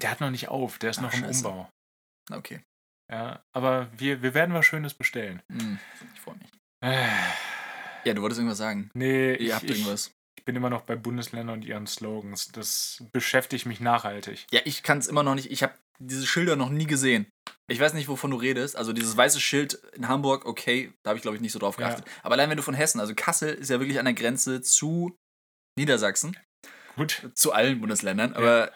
[0.00, 1.46] Der hat noch nicht auf, der ist Ach, noch im scheiße.
[1.48, 1.70] Umbau.
[2.30, 2.62] Okay.
[3.10, 5.42] Ja, aber wir, wir werden was Schönes bestellen.
[5.48, 5.76] Mm,
[6.14, 6.48] ich freue mich.
[6.84, 7.08] Äh,
[8.04, 8.88] Ja, du wolltest irgendwas sagen.
[8.94, 10.12] nee, Ihr ich, habt irgendwas.
[10.38, 12.52] ich bin immer noch bei Bundesländern und ihren Slogans.
[12.52, 14.46] Das beschäftigt mich nachhaltig.
[14.52, 15.50] Ja, ich kann es immer noch nicht.
[15.50, 17.26] Ich habe diese Schilder noch nie gesehen.
[17.68, 18.76] Ich weiß nicht, wovon du redest.
[18.76, 21.80] Also dieses weiße Schild in Hamburg, okay, da habe ich glaube ich nicht so drauf
[21.80, 21.88] Ja.
[21.88, 22.06] geachtet.
[22.22, 25.16] Aber allein wenn du von Hessen, also Kassel ist ja wirklich an der Grenze zu
[25.76, 26.36] Niedersachsen,
[26.96, 27.30] Gut.
[27.34, 28.34] zu allen Bundesländern.
[28.34, 28.72] Aber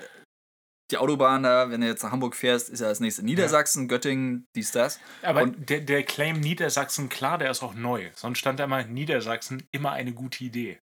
[0.90, 4.46] die Autobahn da, wenn du jetzt nach Hamburg fährst, ist ja das nächste Niedersachsen, Göttingen,
[4.56, 4.98] dies, das.
[5.22, 8.10] Aber Und- der, der Claim Niedersachsen, klar, der ist auch neu.
[8.14, 10.80] Sonst stand da mal Niedersachsen immer eine gute Idee.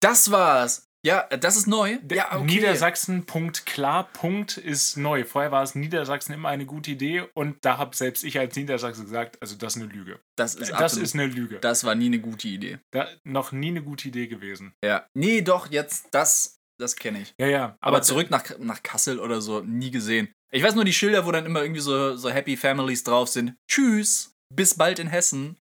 [0.00, 0.88] Das war's.
[1.04, 1.98] Ja, das ist neu.
[2.12, 2.44] Ja, okay.
[2.44, 5.24] Niedersachsen, Punkt, klar, Punkt ist neu.
[5.24, 9.02] Vorher war es Niedersachsen immer eine gute Idee und da habe selbst ich als Niedersachse
[9.02, 10.20] gesagt, also das ist eine Lüge.
[10.38, 11.58] Das ist, das absolut, ist eine Lüge.
[11.58, 12.78] das war nie eine gute Idee.
[12.92, 14.74] Da, noch nie eine gute Idee gewesen.
[14.84, 15.04] Ja.
[15.14, 17.34] Nee, doch, jetzt, das, das kenne ich.
[17.38, 17.76] Ja, ja.
[17.80, 20.32] Aber zurück nach, nach Kassel oder so, nie gesehen.
[20.52, 23.56] Ich weiß nur die Schilder, wo dann immer irgendwie so, so Happy Families drauf sind.
[23.70, 25.58] Tschüss, bis bald in Hessen.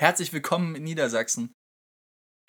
[0.00, 1.54] Herzlich willkommen in Niedersachsen.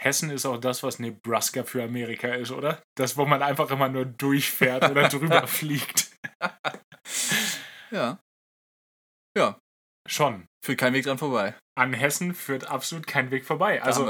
[0.02, 2.84] Hessen ist auch das, was Nebraska für Amerika ist, oder?
[2.98, 6.12] Das, wo man einfach immer nur durchfährt oder drüber fliegt.
[7.92, 8.20] Ja.
[9.38, 9.60] Ja,
[10.08, 10.48] Schon.
[10.66, 11.56] führt kein Weg dran vorbei.
[11.78, 13.82] An Hessen führt absolut kein Weg vorbei.
[13.82, 14.10] Also,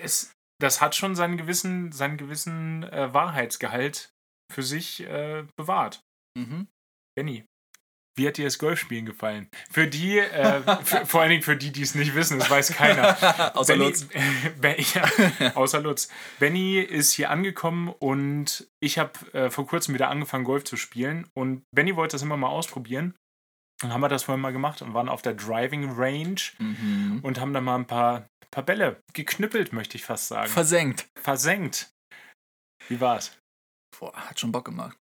[0.00, 4.10] es, das hat schon seinen gewissen, seinen gewissen äh, Wahrheitsgehalt
[4.52, 6.00] für sich äh, bewahrt.
[6.38, 6.68] Mhm.
[7.16, 7.44] Benny,
[8.16, 9.48] wie hat dir das Golfspielen gefallen?
[9.70, 12.72] Für die, äh, für, vor allen Dingen für die, die es nicht wissen, das weiß
[12.72, 13.16] keiner.
[13.56, 14.08] Außer Benny, Lutz.
[14.60, 16.08] Ben- ja, außer Lutz.
[16.40, 21.28] Benny ist hier angekommen und ich habe äh, vor kurzem wieder angefangen, Golf zu spielen.
[21.36, 23.14] Und Benny wollte das immer mal ausprobieren.
[23.80, 27.20] Dann haben wir das vorhin mal gemacht und waren auf der Driving Range Mhm.
[27.22, 30.50] und haben da mal ein paar, paar Bälle geknüppelt, möchte ich fast sagen.
[30.50, 31.08] Versenkt.
[31.20, 31.90] Versenkt.
[32.88, 33.36] Wie war's?
[33.98, 34.96] Boah, hat schon Bock gemacht.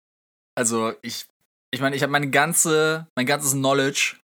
[0.57, 1.26] Also, ich,
[1.72, 4.16] ich meine, ich habe meine ganze, mein ganzes Knowledge,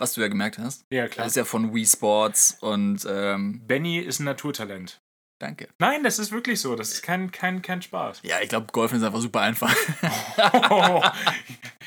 [0.00, 1.26] was du ja gemerkt hast, Ja, das klar.
[1.26, 5.00] ist ja von Wii Sports und ähm, Benny ist ein Naturtalent.
[5.40, 5.68] Danke.
[5.78, 6.74] Nein, das ist wirklich so.
[6.74, 8.20] Das ist kein, kein, kein Spaß.
[8.22, 9.72] Ja, ich glaube, Golfen ist einfach super einfach.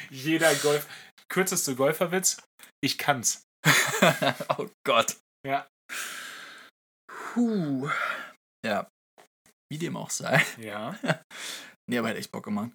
[0.10, 0.88] Jeder Golf.
[1.28, 2.38] Kürzeste Golferwitz.
[2.82, 3.44] Ich kann's.
[4.58, 5.18] oh Gott.
[5.46, 5.68] Ja.
[7.34, 7.90] Puh.
[8.66, 8.88] Ja.
[9.72, 10.42] Wie dem auch sei.
[10.60, 10.96] Ja.
[11.90, 12.72] Nee, aber hat echt Bock gemacht.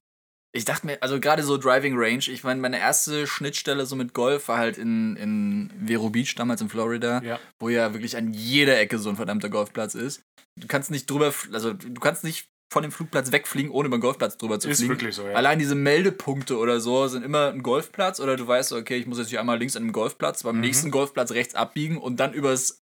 [0.54, 4.12] Ich dachte mir, also gerade so Driving Range, ich meine, meine erste Schnittstelle so mit
[4.12, 7.38] Golf war halt in, in Vero Beach, damals in Florida, Ja.
[7.58, 10.22] wo ja wirklich an jeder Ecke so ein verdammter Golfplatz ist.
[10.60, 14.02] Du kannst nicht drüber, also du kannst nicht von dem Flugplatz wegfliegen, ohne über den
[14.02, 14.92] Golfplatz drüber zu Ist fliegen.
[14.94, 15.34] wirklich so, ja.
[15.34, 19.18] Allein diese Meldepunkte oder so sind immer ein Golfplatz oder du weißt, okay, ich muss
[19.18, 20.60] jetzt hier einmal links an dem Golfplatz, beim Mhm.
[20.62, 22.82] nächsten Golfplatz rechts abbiegen und dann übers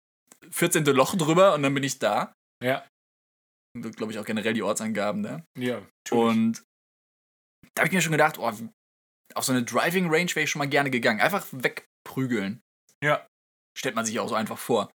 [0.52, 0.86] 14.
[0.86, 2.34] Loch drüber und dann bin ich da.
[2.64, 2.86] Ja.
[3.78, 5.43] Glaube ich auch generell die Ortsangaben da.
[5.58, 5.82] Ja.
[6.06, 6.12] natürlich.
[6.12, 6.64] Und
[7.76, 8.52] da habe ich mir schon gedacht, oh,
[9.36, 11.22] auf so eine Driving Range wäre ich schon mal gerne gegangen.
[11.22, 12.62] Einfach wegprügeln.
[13.04, 13.28] Ja.
[13.78, 14.91] Stellt man sich auch so einfach vor.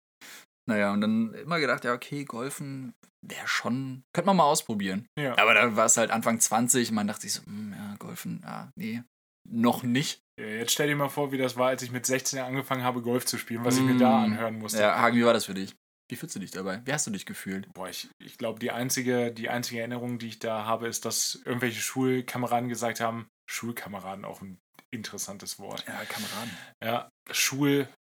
[0.69, 2.95] Naja, und dann immer gedacht, ja, okay, Golfen
[3.27, 5.07] wäre schon, könnte man mal ausprobieren.
[5.19, 5.37] Ja.
[5.37, 8.41] Aber dann war es halt Anfang 20 und man dachte sich so, hm, ja, Golfen,
[8.45, 9.03] ja, nee,
[9.49, 10.21] noch nicht.
[10.39, 13.03] Jetzt stell dir mal vor, wie das war, als ich mit 16 Jahren angefangen habe,
[13.03, 14.25] Golf zu spielen, was ich mir da Mm.
[14.33, 14.81] anhören musste.
[14.81, 15.75] Ja, Hagen, wie war das für dich?
[16.09, 16.81] Wie fühlst du dich dabei?
[16.85, 17.73] Wie hast du dich gefühlt?
[17.75, 21.41] Boah, ich, ich glaube, die einzige, die einzige Erinnerung, die ich da habe, ist, dass
[21.45, 24.59] irgendwelche Schulkameraden gesagt haben, Schulkameraden, auch ein
[24.91, 25.85] interessantes Wort.
[25.87, 26.51] Ja, Kameraden.
[26.83, 27.09] Ja,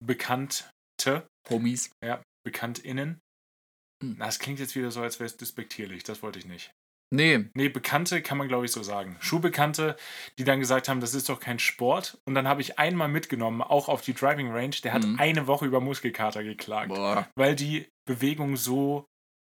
[0.01, 1.91] Schulbekannte, Homies.
[2.05, 3.19] ja, BekanntInnen.
[4.03, 4.19] Hm.
[4.19, 6.73] Das klingt jetzt wieder so, als wäre es despektierlich, das wollte ich nicht.
[7.11, 9.17] Nee, Nee, Bekannte kann man, glaube ich, so sagen.
[9.21, 9.97] Schulbekannte,
[10.39, 12.19] die dann gesagt haben, das ist doch kein Sport.
[12.27, 15.19] Und dann habe ich einmal mitgenommen, auch auf die Driving Range, der hat Mhm.
[15.21, 17.29] eine Woche über Muskelkater geklagt, boah.
[17.37, 19.07] weil die Bewegung so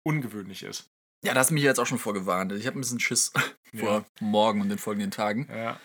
[0.08, 0.88] ungewöhnlich ist.
[1.24, 2.52] Ja, da hast du mich jetzt auch schon vorgewarnt.
[2.54, 3.32] Ich habe ein bisschen Schiss
[3.76, 5.48] vor morgen und den folgenden Tagen.
[5.52, 5.80] Ja.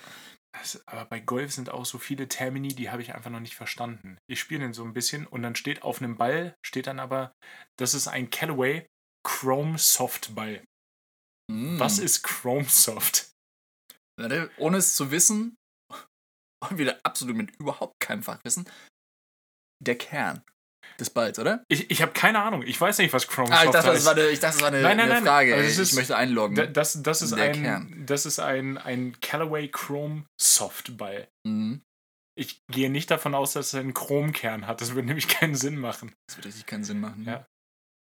[0.53, 3.57] Das, aber bei Golf sind auch so viele Termini, die habe ich einfach noch nicht
[3.57, 4.17] verstanden.
[4.27, 7.33] Ich spiele den so ein bisschen und dann steht auf einem Ball, steht dann aber,
[7.77, 8.87] das ist ein Callaway
[9.23, 10.64] Chrome Soft Ball.
[11.51, 11.79] Mm.
[11.79, 13.31] Was ist Chrome Soft?
[14.19, 15.57] Warte, ohne es zu wissen,
[16.69, 18.69] und wieder absolut mit überhaupt keinem Fachwissen,
[19.85, 20.43] der Kern
[20.99, 21.63] des Balls, oder?
[21.69, 22.63] Ich, ich habe keine Ahnung.
[22.63, 24.69] Ich weiß nicht, was Chrome Ah, ich Soft dachte, war eine, ich dachte, das war
[24.69, 25.25] eine, Nein, nein, eine nein.
[25.25, 25.53] Frage.
[25.55, 25.71] Also ey.
[25.71, 26.55] es ich ist- möchte einloggen.
[26.57, 28.07] Da- Das, das ist, Der ein, Kern.
[28.07, 31.29] das ist ein, ein Callaway Chrome Soft Ball.
[31.47, 31.83] Mhm.
[32.39, 34.81] Ich gehe nicht davon aus, dass er einen Chromkern hat.
[34.81, 36.15] Das würde nämlich keinen Sinn machen.
[36.29, 37.25] Das wird richtig keinen Sinn machen.
[37.25, 37.47] Ja.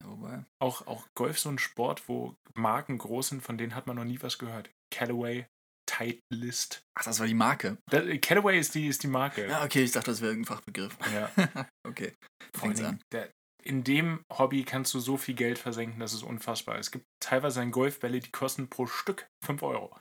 [0.06, 0.45] Wobei.
[0.60, 4.06] Auch, auch Golf so ein Sport, wo Marken groß sind, von denen hat man noch
[4.06, 4.70] nie was gehört.
[4.93, 5.47] Callaway,
[5.86, 6.84] Titleist.
[6.97, 7.78] Ach, das war die Marke.
[7.89, 9.47] Da, Callaway ist die, ist die Marke.
[9.47, 10.97] Ja, okay, ich dachte, das wäre irgendein Fachbegriff.
[11.14, 11.32] Ja.
[11.88, 12.16] okay.
[12.56, 12.97] Fängt's an.
[12.97, 13.32] Dingen, der,
[13.64, 16.80] in dem Hobby kannst du so viel Geld versenken, das ist unfassbar.
[16.80, 19.95] Es gibt teilweise ein Golfbälle, die kosten pro Stück 5 Euro.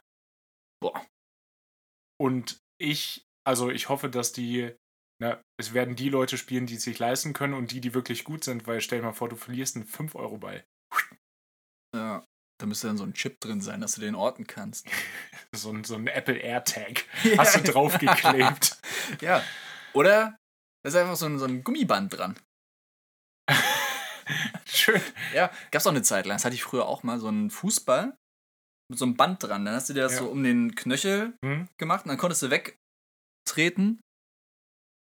[0.81, 1.07] Boah.
[2.19, 4.75] Und ich, also ich hoffe, dass die,
[5.21, 8.25] na, es werden die Leute spielen, die es sich leisten können und die, die wirklich
[8.25, 10.65] gut sind, weil stell dir mal vor, du verlierst einen 5-Euro-Ball.
[11.95, 12.25] Ja.
[12.59, 14.87] Da müsste dann so ein Chip drin sein, dass du den orten kannst.
[15.53, 17.05] So ein, so ein Apple AirTag.
[17.37, 18.79] Hast du draufgeklebt.
[19.21, 19.43] ja.
[19.95, 20.37] Oder
[20.85, 22.39] da ist einfach so ein, so ein Gummiband dran.
[24.67, 25.01] Schön.
[25.35, 26.37] Ja, gab's auch eine Zeit lang.
[26.37, 28.17] Das hatte ich früher auch mal, so einen Fußball
[28.89, 29.65] mit so einem Band dran.
[29.65, 30.19] Dann hast du dir das Ja.
[30.21, 31.69] so um den Knöchel Hm?
[31.79, 34.01] gemacht und dann konntest du wegtreten.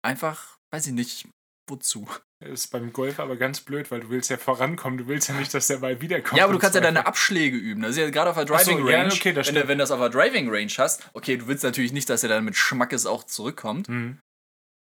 [0.05, 1.29] Einfach, weiß ich nicht,
[1.69, 2.07] wozu.
[2.45, 4.99] Ist beim Golf aber ganz blöd, weil du willst ja vorankommen.
[4.99, 6.37] Du willst ja nicht, dass der Ball wiederkommt.
[6.37, 7.81] Ja, aber du kannst ja deine Abschläge üben.
[7.81, 9.13] Das ist ja gerade auf der Ach so, Driving ja, Range.
[9.15, 11.93] okay, das wenn, du, wenn das auf der Driving Range hast, okay, du willst natürlich
[11.93, 14.19] nicht, dass er dann mit Schmackes auch zurückkommt, Hm.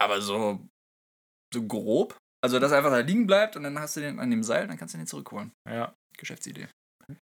[0.00, 0.66] aber so,
[1.52, 2.16] so grob.
[2.42, 4.66] Also, dass er einfach da liegen bleibt und dann hast du den an dem Seil,
[4.66, 5.52] dann kannst du den zurückholen.
[5.68, 6.68] Ja, Geschäftsidee.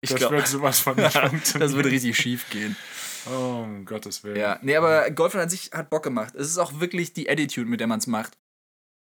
[0.00, 1.60] das glaub- wird sowas von nicht funktionieren.
[1.60, 2.74] das würde richtig schief gehen.
[3.26, 4.36] Oh, um Gottes Willen.
[4.36, 6.34] Ja, nee, aber Golfen an sich hat Bock gemacht.
[6.34, 8.32] Es ist auch wirklich die Attitude, mit der man es macht.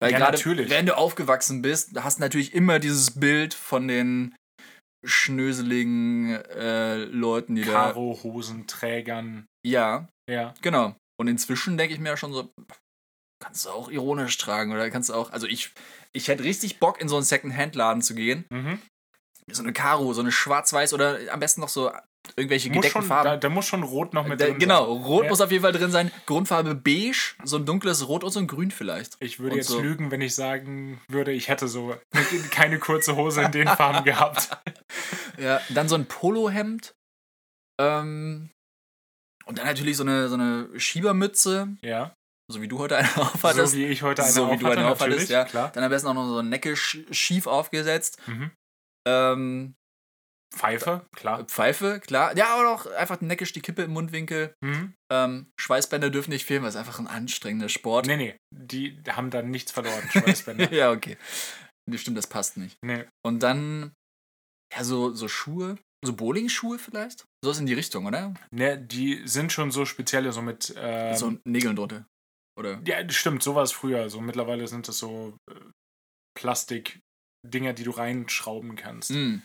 [0.01, 0.69] Weil Ja, gerade, natürlich.
[0.69, 4.35] wenn du aufgewachsen bist, hast du natürlich immer dieses Bild von den
[5.05, 7.91] schnöseligen äh, Leuten, die da.
[7.91, 9.45] Karo-Hosenträgern.
[9.65, 10.53] Ja, Ja.
[10.61, 10.95] genau.
[11.19, 12.51] Und inzwischen denke ich mir schon so,
[13.43, 15.31] kannst du auch ironisch tragen oder kannst du auch.
[15.31, 15.71] Also ich,
[16.13, 18.45] ich hätte richtig Bock, in so einen Second-Hand-Laden zu gehen.
[18.49, 18.79] Mhm.
[19.51, 21.91] So eine Karo, so eine schwarz-weiß oder am besten noch so
[22.35, 23.29] irgendwelche Muss gedeckten schon, Farben.
[23.29, 25.03] da, da muss schon Rot noch mit Da, drin genau, sein.
[25.05, 25.29] Rot Ja.
[25.29, 26.11] muss auf jeden Fall drin sein.
[26.25, 29.17] Grundfarbe beige, so ein dunkles Rot und so ein Grün vielleicht.
[29.19, 29.81] Ich würde Und jetzt so.
[29.81, 31.95] lügen, wenn ich sagen würde, ich hätte so
[32.51, 34.49] keine kurze Hose in den Farben gehabt.
[35.37, 36.93] Ja, dann so ein Polohemd.
[37.79, 38.49] Ähm,
[39.45, 42.13] und dann natürlich so eine, so eine Schiebermütze, Ja.
[42.49, 43.73] so wie du heute eine aufhattest.
[43.73, 45.43] So wie ich heute eine So wie auf du eine aufhattest, ja.
[45.43, 45.71] klar.
[45.73, 48.17] Dann am besten auch noch so eine Necke sch schief aufgesetzt.
[48.27, 48.51] Mhm.
[49.05, 49.75] Ähm,
[50.53, 51.43] Pfeife, klar.
[51.45, 52.37] Pfeife, klar.
[52.37, 54.53] Ja, aber auch einfach neckisch die Kippe im Mundwinkel.
[54.63, 54.93] Mhm.
[55.11, 58.05] Ähm, Schweißbänder dürfen nicht fehlen, weil es einfach ein anstrengender Sport.
[58.05, 60.71] Nee, nee, die haben dann nichts verloren, Schweißbänder.
[60.71, 61.17] ja, okay.
[61.89, 62.77] Nee, stimmt, das passt nicht.
[62.85, 63.05] nee.
[63.25, 63.91] Und dann
[64.73, 67.25] Ja, so, so Schuhe, so Bowling-Schuhe vielleicht?
[67.43, 68.33] So ist in die Richtung, oder?
[68.51, 70.73] Ne, die sind schon so spezielle, so mit.
[70.77, 72.05] Ähm, so Nägeln drunter.
[72.59, 72.79] Oder?
[72.85, 74.09] Ja, stimmt, so war es früher.
[74.09, 75.55] So mittlerweile sind das so äh,
[76.39, 79.11] Plastik-Dinger, die du reinschrauben kannst.
[79.11, 79.37] Mm.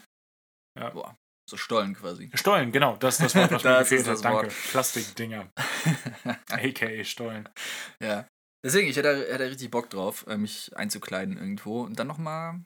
[0.79, 0.91] Ja.
[0.91, 1.16] Boah,
[1.49, 2.31] so Stollen quasi.
[2.35, 4.24] Stollen, genau, das ist das Wort, was mir Das gefehlt hat.
[4.24, 4.49] Danke.
[4.70, 5.51] Plastikdinger,
[6.51, 7.49] aka Stollen.
[8.03, 8.26] ja.
[8.64, 12.61] Deswegen, ich hätte, hätte richtig Bock drauf, äh, mich einzukleiden irgendwo und dann nochmal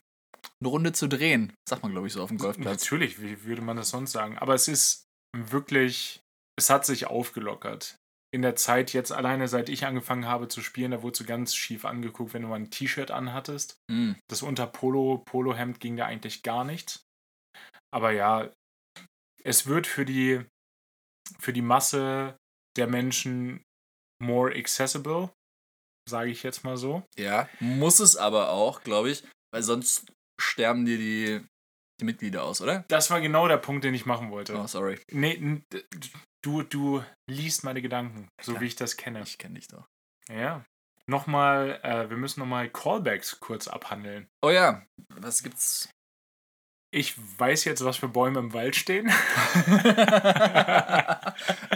[0.60, 1.52] eine Runde zu drehen.
[1.68, 2.82] Sagt man, glaube ich, so auf dem Golfplatz.
[2.82, 4.38] Natürlich, wie würde man das sonst sagen?
[4.38, 5.04] Aber es ist
[5.36, 6.20] wirklich,
[6.58, 7.96] es hat sich aufgelockert.
[8.34, 11.54] In der Zeit jetzt alleine, seit ich angefangen habe zu spielen, da wurdest du ganz
[11.54, 13.76] schief angeguckt, wenn du mal ein T-Shirt anhattest.
[13.90, 14.12] Mm.
[14.30, 17.04] Das unter Polo, Polohemd ging da eigentlich gar nichts.
[17.90, 18.50] Aber ja,
[19.44, 20.44] es wird für die,
[21.38, 22.36] für die Masse
[22.76, 23.62] der Menschen
[24.22, 25.30] more accessible,
[26.08, 27.02] sage ich jetzt mal so.
[27.18, 31.46] Ja, muss es aber auch, glaube ich, weil sonst sterben dir die,
[32.00, 32.84] die Mitglieder aus, oder?
[32.88, 34.56] Das war genau der Punkt, den ich machen wollte.
[34.56, 34.98] Oh, sorry.
[35.10, 35.62] Nee,
[36.42, 38.62] du, du liest meine Gedanken, so klar.
[38.62, 39.22] wie ich das kenne.
[39.22, 39.86] Ich kenne dich doch.
[40.28, 40.64] Ja.
[41.06, 44.28] Nochmal, äh, wir müssen nochmal Callbacks kurz abhandeln.
[44.40, 45.90] Oh ja, was gibt's?
[46.94, 49.10] Ich weiß jetzt, was für Bäume im Wald stehen.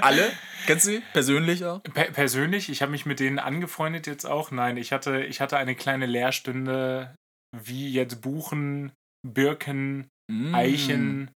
[0.00, 0.30] Alle?
[0.66, 1.02] Kennst du die?
[1.12, 1.82] Persönlich auch?
[1.82, 4.50] Per persönlich, ich habe mich mit denen angefreundet jetzt auch.
[4.50, 7.14] Nein, ich hatte, ich hatte eine kleine Lehrstunde,
[7.56, 8.92] wie jetzt Buchen,
[9.26, 10.56] Birken, Mm.
[10.56, 11.30] Eichen,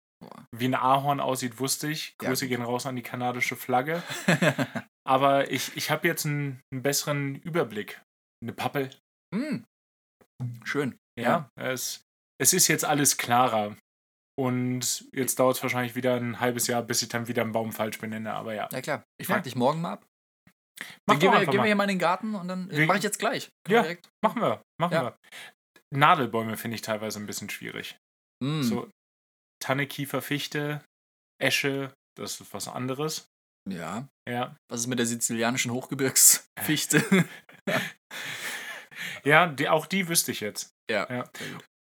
[0.56, 2.14] wie ein Ahorn aussieht, wusste ich.
[2.22, 2.56] Ja, Grüße gut.
[2.56, 4.02] gehen raus an die kanadische Flagge.
[5.06, 8.00] Aber ich, ich habe jetzt einen, einen besseren Überblick.
[8.42, 8.88] Eine Pappel.
[9.36, 9.58] Mm.
[10.64, 10.96] Schön.
[11.20, 12.00] Ja, Es,
[12.40, 13.76] es ist jetzt alles klarer.
[14.38, 17.72] Und jetzt dauert es wahrscheinlich wieder ein halbes Jahr, bis ich dann wieder einen Baum
[17.72, 18.32] falsch benenne.
[18.34, 18.68] Aber ja.
[18.70, 19.02] Ja klar.
[19.20, 19.34] Ich Ja.
[19.34, 20.06] frage dich morgen mal ab.
[21.06, 23.18] Mach Dann gehen wir, gehen hier mal in den Garten und dann mache ich jetzt
[23.18, 23.50] gleich.
[23.66, 23.88] Können Ja.
[23.90, 23.98] wir.
[24.22, 25.02] Machen wir, machen Ja.
[25.02, 25.16] wir.
[25.92, 27.98] Nadelbäume finde ich teilweise ein bisschen schwierig.
[28.40, 28.62] Mm.
[28.62, 28.88] So
[29.60, 30.84] Tanne, Kiefer, Fichte,
[31.42, 33.26] Esche, das ist was anderes.
[33.68, 34.06] Ja.
[34.28, 34.56] Ja.
[34.70, 37.28] Was ist mit der sizilianischen Hochgebirgsfichte?
[39.24, 40.70] Ja, die, auch die wüsste ich jetzt.
[40.88, 41.06] ja.
[41.10, 41.24] Ja.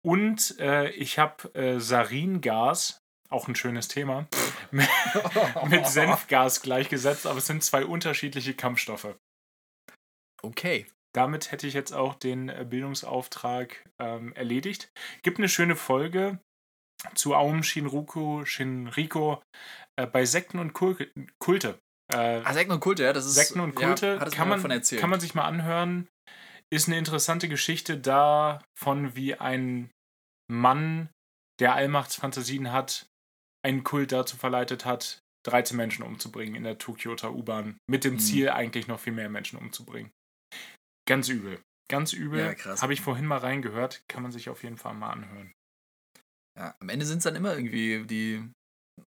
[0.05, 3.01] Und äh, ich habe äh, Saringas,
[3.31, 4.27] auch ein schönes Thema,
[5.69, 9.17] mit Senfgas gleichgesetzt, aber es sind zwei unterschiedliche Kampfstoffe.
[10.43, 10.87] Okay.
[11.15, 14.91] Damit hätte ich jetzt auch den äh, Bildungsauftrag ähm, erledigt.
[15.23, 16.41] Gibt eine schöne Folge
[17.15, 19.43] zu Aum Shinruku, Shinriko
[19.97, 20.97] äh, bei Sekten und Kul
[21.39, 21.79] Kulte.
[22.13, 23.35] Äh, Ah, Sekten und Kulte, ja, das ist.
[23.35, 26.09] Sekten und Kulte ja, kann, man, kann man sich mal anhören.
[26.73, 29.91] Ist eine interessante Geschichte davon, wie ein
[30.51, 31.09] Mann,
[31.61, 33.07] der Allmachtsfantasien hat,
[33.65, 37.77] einen Kult dazu verleitet hat, 13 Menschen umzubringen in der Tokioter U-Bahn.
[37.89, 38.19] Mit dem Mhm.
[38.19, 40.11] Ziel, eigentlich noch viel mehr Menschen umzubringen.
[41.07, 41.61] Ganz übel.
[41.91, 42.57] Ganz übel.
[42.59, 42.81] Ja.
[42.81, 44.03] Habe ich vorhin mal reingehört.
[44.09, 45.53] Kann man sich auf jeden Fall mal anhören.
[46.59, 48.51] Ja, am Ende sind es dann immer irgendwie die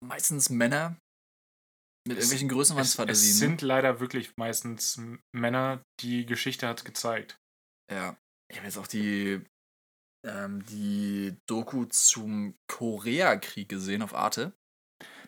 [0.04, 0.96] meistens Männer
[2.06, 3.30] mit Es- irgendwelchen Es, Größenwandsfantasien.
[3.30, 3.46] es ne?
[3.46, 5.00] sind leider wirklich meistens
[5.32, 7.36] Männer, die Geschichte hat gezeigt.
[7.92, 8.16] Ja.
[8.50, 9.44] Ich habe jetzt auch die,
[10.24, 14.52] ähm, die Doku zum Koreakrieg gesehen auf Arte.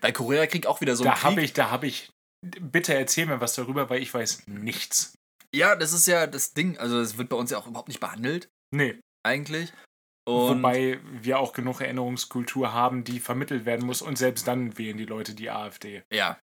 [0.00, 2.12] Weil Koreakrieg auch wieder so ein da habe ich, da habe ich.
[2.42, 5.14] Bitte erzähl mir was darüber, weil ich weiß nichts.
[5.54, 6.76] Ja, das ist ja das Ding.
[6.78, 9.00] Also, es wird bei uns ja auch überhaupt nicht behandelt, Nee.
[9.24, 9.72] eigentlich.
[10.28, 14.96] Und Wobei wir auch genug Erinnerungskultur haben, die vermittelt werden muss und selbst dann wählen
[14.98, 16.02] die Leute die AfD.
[16.12, 16.38] Ja,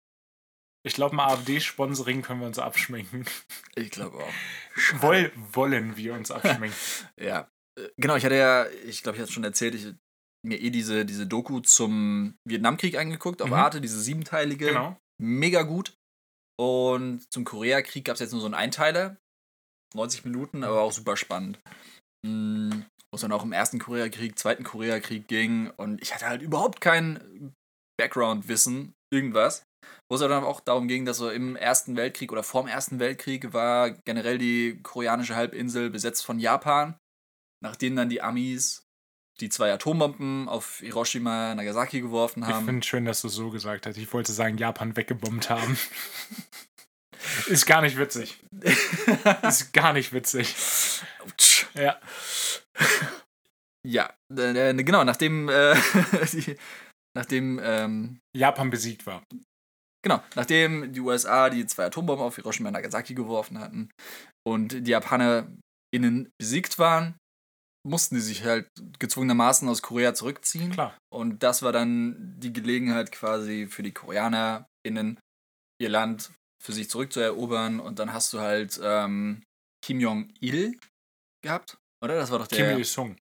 [0.87, 3.27] Ich glaube, ein AfD-Sponsoring können wir uns abschminken.
[3.75, 4.33] ich glaube auch.
[5.01, 6.79] Woll, wollen wir uns abschminken.
[7.21, 7.49] Ja.
[7.79, 9.95] Äh, Genau, ich hatte ja, ich glaube, ich hatte es schon erzählt, ich
[10.45, 13.55] mir eh diese, diese Doku zum Vietnamkrieg angeguckt auf Mhm.
[13.55, 14.67] Arte, diese siebenteilige.
[14.67, 14.97] genau.
[15.21, 15.95] Mega gut.
[16.61, 19.17] Und zum Koreakrieg gab es jetzt nur so einen Einteiler.
[19.95, 21.61] 90 Minuten, aber auch super spannend.
[22.27, 22.71] Mm,
[23.11, 25.71] Wo es dann auch im ersten Koreakrieg, zweiten Koreakrieg ging.
[25.77, 27.53] Und ich hatte halt überhaupt kein
[27.99, 29.65] Background-Wissen, irgendwas.
[30.09, 33.53] Wo es dann auch darum ging, dass so im Ersten Weltkrieg oder vorm Ersten Weltkrieg
[33.53, 36.97] war generell die koreanische Halbinsel besetzt von Japan.
[37.63, 38.83] Nachdem dann die Amis
[39.41, 42.67] die zwei Atombomben auf Hiroshima, Nagasaki geworfen Ich haben.
[42.67, 43.97] finde schön, dass du so gesagt hast.
[43.97, 45.79] Ich wollte sagen, Japan weggebombt haben.
[47.47, 48.41] Ist gar nicht witzig.
[49.43, 50.55] Ist gar nicht witzig.
[51.75, 51.99] Ja.
[53.87, 55.75] Ja, äh, äh, genau, nachdem, äh,
[56.33, 56.57] die,
[57.17, 59.25] nachdem, ähm, Japan besiegt war.
[60.05, 63.91] genau, nachdem die USA die zwei Atombomben auf Hiroshima und Nagasaki geworfen hatten
[64.47, 65.49] und die Japaner
[65.93, 67.17] innen besiegt waren,
[67.87, 68.69] mussten die sich halt
[68.99, 70.73] gezwungenermaßen aus Korea zurückziehen.
[70.73, 70.97] Klar.
[71.13, 75.19] Und das war dann die Gelegenheit quasi für die Koreaner innen
[75.81, 77.81] ihr Land für sich zurückzuerobern.
[77.81, 79.43] Und dann hast du halt ähm,
[79.85, 80.79] Kim Jong-il
[81.45, 82.15] gehabt, oder?
[82.17, 83.17] Das war doch Kim der Il-sung.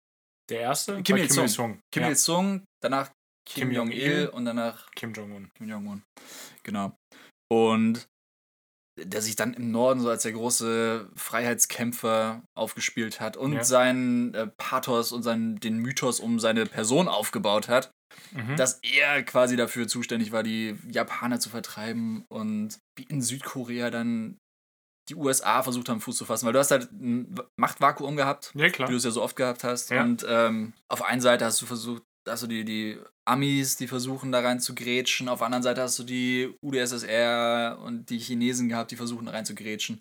[0.50, 1.02] Der erste?
[1.02, 1.80] Kim war Il-sung.
[1.90, 2.04] Kim.
[2.04, 3.10] Il-sung, danach
[3.46, 4.28] Kim, Kim Jong-il Jong-il.
[4.28, 5.50] und danach Kim Jong-un.
[5.56, 6.02] Kim Jong-un.
[6.62, 6.96] Genau.
[7.50, 8.06] Und
[9.04, 13.64] der sich dann im Norden so als der große Freiheitskämpfer aufgespielt hat und Ja.
[13.64, 17.90] seinen äh, Pathos und seinen, den Mythos um seine Person aufgebaut hat,
[18.34, 18.56] Mhm.
[18.56, 24.36] dass er quasi dafür zuständig war, die Japaner zu vertreiben und wie in Südkorea dann
[25.08, 28.68] die USA versucht haben, Fuß zu fassen, weil du hast halt ein Machtvakuum gehabt, ja,
[28.68, 28.88] klar.
[28.88, 29.90] wie du es ja so oft gehabt hast.
[29.90, 30.02] Ja.
[30.02, 34.32] Und ähm, auf einen Seite hast du versucht, hast du die, die Amis, die versuchen
[34.32, 38.68] da rein zu grätschen, auf der anderen Seite hast du die UdSSR und die Chinesen
[38.68, 40.00] gehabt, die versuchen da rein zu grätschen.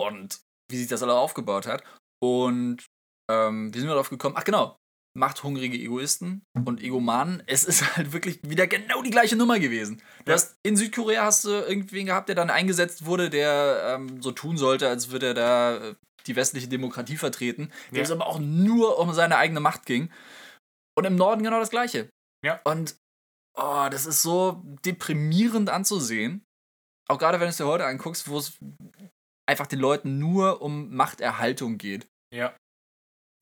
[0.00, 1.82] Und wie sich das alle aufgebaut hat.
[2.22, 2.84] Und
[3.30, 4.36] ähm, wie sind wir darauf gekommen?
[4.38, 4.76] Ach genau,
[5.14, 7.42] machthungrige Egoisten und Egomanen.
[7.46, 10.02] Es ist halt wirklich wieder genau die gleiche Nummer gewesen.
[10.24, 14.32] Du hast, in Südkorea hast du irgendwen gehabt, der dann eingesetzt wurde, der ähm, so
[14.32, 15.94] tun sollte, als würde er da äh,
[16.26, 18.02] die westliche Demokratie vertreten, dem Ja.
[18.02, 20.10] es aber auch nur um seine eigene Macht ging.
[20.96, 22.10] Und im Norden genau das Gleiche.
[22.44, 22.60] Ja.
[22.64, 22.96] Und
[23.56, 26.44] oh, das ist so deprimierend anzusehen.
[27.08, 28.58] Auch gerade wenn du es dir heute anguckst, wo es
[29.48, 32.06] einfach den Leuten nur um Machterhaltung geht.
[32.34, 32.56] Ja.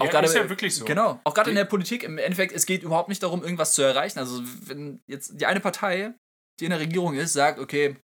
[0.01, 0.85] Auch ja, gerade- ist ja wirklich so.
[0.85, 1.21] Genau.
[1.25, 4.19] Auch gerade in der Politik, im Endeffekt, es geht überhaupt nicht darum, irgendwas zu erreichen.
[4.19, 6.15] Also, wenn jetzt die eine Partei,
[6.59, 7.97] die in der Regierung ist, sagt, okay,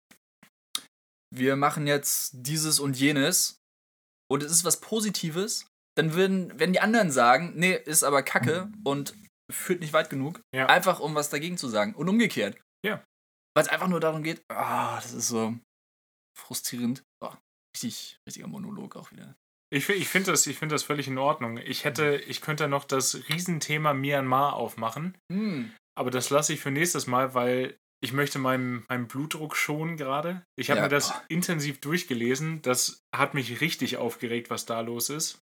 [1.33, 3.57] wir machen jetzt dieses und jenes
[4.29, 5.67] und es ist was Positives,
[5.97, 9.15] dann würden, wenn die anderen sagen, nee, ist aber Kacke und
[9.51, 10.67] führt nicht weit genug, Ja.
[10.67, 11.93] einfach um was dagegen zu sagen.
[11.95, 12.57] Und umgekehrt.
[12.85, 13.03] Ja.
[13.55, 15.55] Weil es einfach nur darum geht, ah, das ist so
[16.37, 17.03] frustrierend.
[17.23, 17.31] Oh,
[17.75, 19.35] richtig, richtiger Monolog auch wieder.
[19.73, 21.57] Ich, ich finde das, ich find das völlig in Ordnung.
[21.57, 25.73] Ich hätte, ich könnte noch das Riesenthema Myanmar aufmachen, Hm.
[25.97, 30.43] aber das lasse ich für nächstes Mal, weil ich möchte meinen, meinen Blutdruck schonen gerade.
[30.59, 30.83] Ich habe Ja.
[30.85, 32.61] mir das intensiv durchgelesen.
[32.61, 35.39] Das hat mich richtig aufgeregt, was da los ist.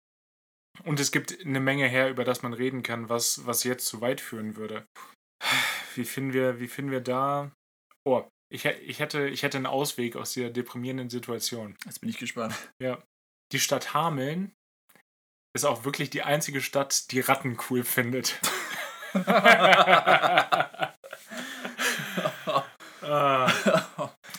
[0.85, 4.01] Und es gibt eine Menge her, über das man reden kann, was, was jetzt zu
[4.01, 4.87] weit führen würde.
[5.95, 7.53] Wie finden wir, wie finden wir da.
[8.05, 11.77] Oh, ich, ich, hätte, ich hätte einen Ausweg aus dieser deprimierenden Situation.
[11.85, 12.55] Jetzt bin ich gespannt.
[12.81, 13.03] Ja.
[13.53, 14.53] Die Stadt Hameln
[15.55, 18.41] ist auch wirklich die einzige Stadt, die Ratten cool findet.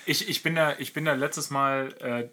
[0.05, 2.29] Ich, ich, bin da, ich bin da letztes Mal, äh,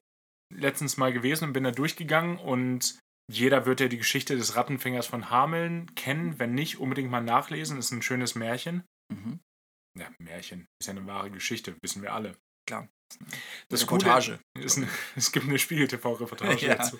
[0.54, 2.98] letztens mal gewesen und bin da durchgegangen und
[3.30, 6.38] jeder wird ja die Geschichte des Rattenfängers von Hameln kennen.
[6.38, 7.78] Wenn nicht, unbedingt mal nachlesen.
[7.78, 8.84] Ist ein schönes Märchen.
[9.12, 9.40] Mhm.
[9.98, 10.66] Ja, Märchen.
[10.80, 12.36] Ist ja eine wahre Geschichte, wissen wir alle.
[12.68, 12.88] Klar.
[13.68, 14.40] Das Reportage.
[14.58, 16.74] Ist ein, es gibt eine Spiegel-TV-Reportage Ja.
[16.76, 16.98] dazu.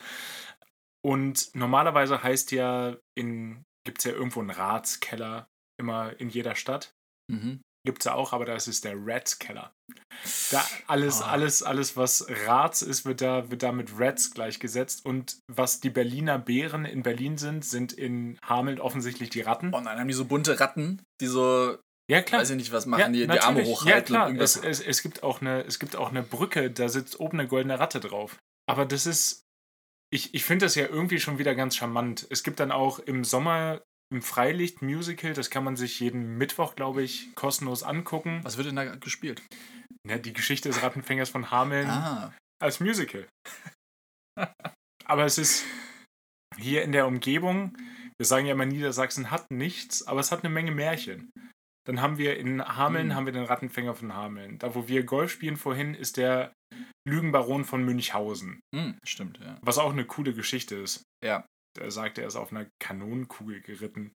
[1.04, 5.48] Und normalerweise heißt ja, in gibt es ja irgendwo einen Ratskeller,
[5.80, 6.92] immer in jeder Stadt.
[7.30, 7.60] Mhm.
[7.86, 9.72] Gibt es ja auch, aber da ist der Rats-Keller.
[10.50, 11.28] Da alles, Ah.
[11.30, 15.06] alles, alles, was Rats ist, wird da, wird da mit Rats gleichgesetzt.
[15.06, 19.72] Und was die Berliner Bären in Berlin sind, sind in Hameln offensichtlich die Ratten.
[19.72, 21.78] Und dann haben die so bunte Ratten, die so,
[22.10, 22.40] Ja, klar.
[22.40, 23.88] weiß ich nicht, was machen, die die Arme hochhalten.
[23.88, 24.26] Ja, und klar.
[24.28, 27.38] irgendwas- Es, es, es, gibt auch eine, es gibt auch eine Brücke, da sitzt oben
[27.38, 28.36] eine goldene Ratte drauf.
[28.68, 29.42] Aber das ist.
[30.12, 32.26] Ich, ich finde das ja irgendwie schon wieder ganz charmant.
[32.30, 33.80] Es gibt dann auch im Sommer
[34.12, 38.40] im Freilicht-Musical, das kann man sich jeden Mittwoch, glaube ich, kostenlos angucken.
[38.44, 39.42] Was wird denn da gespielt?
[40.08, 42.32] Ja, die Geschichte des Rattenfängers von Hameln Ah.
[42.62, 43.26] als Musical.
[45.04, 45.64] aber es ist
[46.56, 47.76] hier in der Umgebung,
[48.18, 51.30] wir sagen ja immer, Niedersachsen hat nichts, aber es hat eine Menge Märchen.
[51.86, 53.14] Dann haben wir in Hameln, Mhm.
[53.14, 54.58] haben wir den Rattenfänger von Hameln.
[54.58, 56.52] Da, wo wir Golf spielen vorhin, ist der
[57.08, 58.60] Lügenbaron von Münchhausen.
[58.74, 59.58] Hm, stimmt, ja.
[59.62, 61.02] Was auch eine coole Geschichte ist.
[61.24, 61.44] Ja.
[61.78, 64.12] Er sagt, er ist auf einer Kanonenkugel geritten.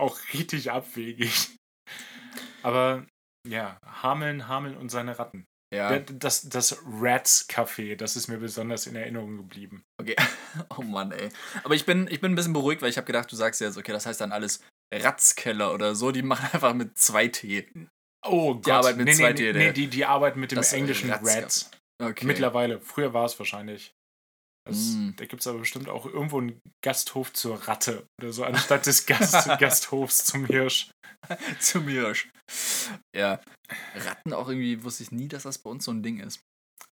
[0.00, 1.56] Auch richtig abwegig.
[2.62, 3.06] Aber
[3.46, 5.44] ja, Hameln, Hameln und seine Ratten.
[5.74, 9.82] Ja, Das, das Rats Café, das ist mir besonders in Erinnerung geblieben.
[10.00, 10.16] okay.
[10.78, 11.30] Oh Mann, ey.
[11.64, 13.76] Aber ich bin, ich bin ein bisschen beruhigt, weil ich habe gedacht, du sagst jetzt,
[13.76, 14.62] okay, das heißt dann alles
[14.94, 16.12] Ratzkeller oder so.
[16.12, 17.68] Die machen einfach mit zwei T.
[18.24, 20.56] Oh Die arbeiten mit nee, zwei nee, T, nee, der- die, die arbeiten mit dem
[20.56, 21.70] Das englischen Rats Rats.
[22.00, 22.24] Okay.
[22.24, 22.80] Mittlerweile.
[22.80, 23.92] Früher war es wahrscheinlich.
[24.66, 25.10] Das, Mm.
[25.16, 29.04] Da gibt es aber bestimmt auch irgendwo einen Gasthof zur Ratte oder so, anstatt des
[29.06, 30.90] Gast, Gasthofs zum Hirsch.
[31.60, 32.28] Zum Hirsch.
[33.16, 33.40] Ja.
[33.94, 36.40] Ratten auch irgendwie wusste ich nie, dass das bei uns so ein Ding ist.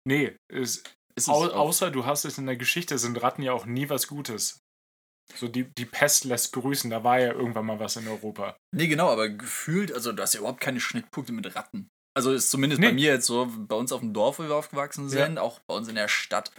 [0.05, 0.83] Nee, es, Ist
[1.15, 4.07] es au, außer du hast es in der Geschichte, sind Ratten ja auch nie was
[4.07, 4.59] Gutes.
[5.35, 8.57] So die, die Pest lässt grüßen, da war ja irgendwann mal was in Europa.
[8.75, 11.87] Nee, genau, aber gefühlt, also du hast ja überhaupt keine Schnittpunkte mit Ratten.
[12.17, 12.87] Also ist zumindest Nee.
[12.87, 15.25] bei mir jetzt so, bei uns auf dem Dorf, wo wir aufgewachsen Ja.
[15.25, 16.51] sind, auch bei uns in der Stadt.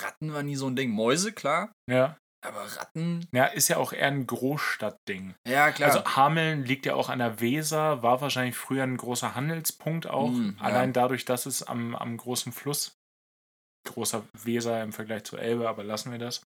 [0.00, 0.90] Ratten war nie so ein Ding.
[0.90, 2.16] Mäuse, klar, Ja.
[2.44, 5.34] aber Ratten, Ja, ist ja auch eher ein Großstadtding.
[5.46, 5.90] ja klar.
[5.90, 10.32] Also Hameln liegt ja auch an der Weser, war wahrscheinlich früher ein großer Handelspunkt auch.
[10.32, 10.52] Ja.
[10.60, 12.94] Allein dadurch, dass es am, am großen Fluss,
[13.86, 16.42] großer Weser im Vergleich zur Elbe, aber lassen wir das.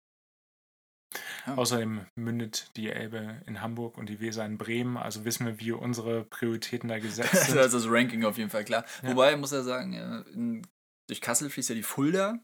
[1.47, 1.55] Ja.
[1.55, 4.97] Außerdem mündet die Elbe in Hamburg und die Weser in Bremen.
[4.97, 7.59] Also wissen wir, wie unsere Prioritäten da gesetzt Das sind.
[7.59, 8.85] ist das Ranking auf jeden Fall klar.
[9.03, 9.11] Ja.
[9.11, 10.67] Wobei, muss ja sagen, äh, in,
[11.09, 12.41] durch Kassel fließt ja die Fulda.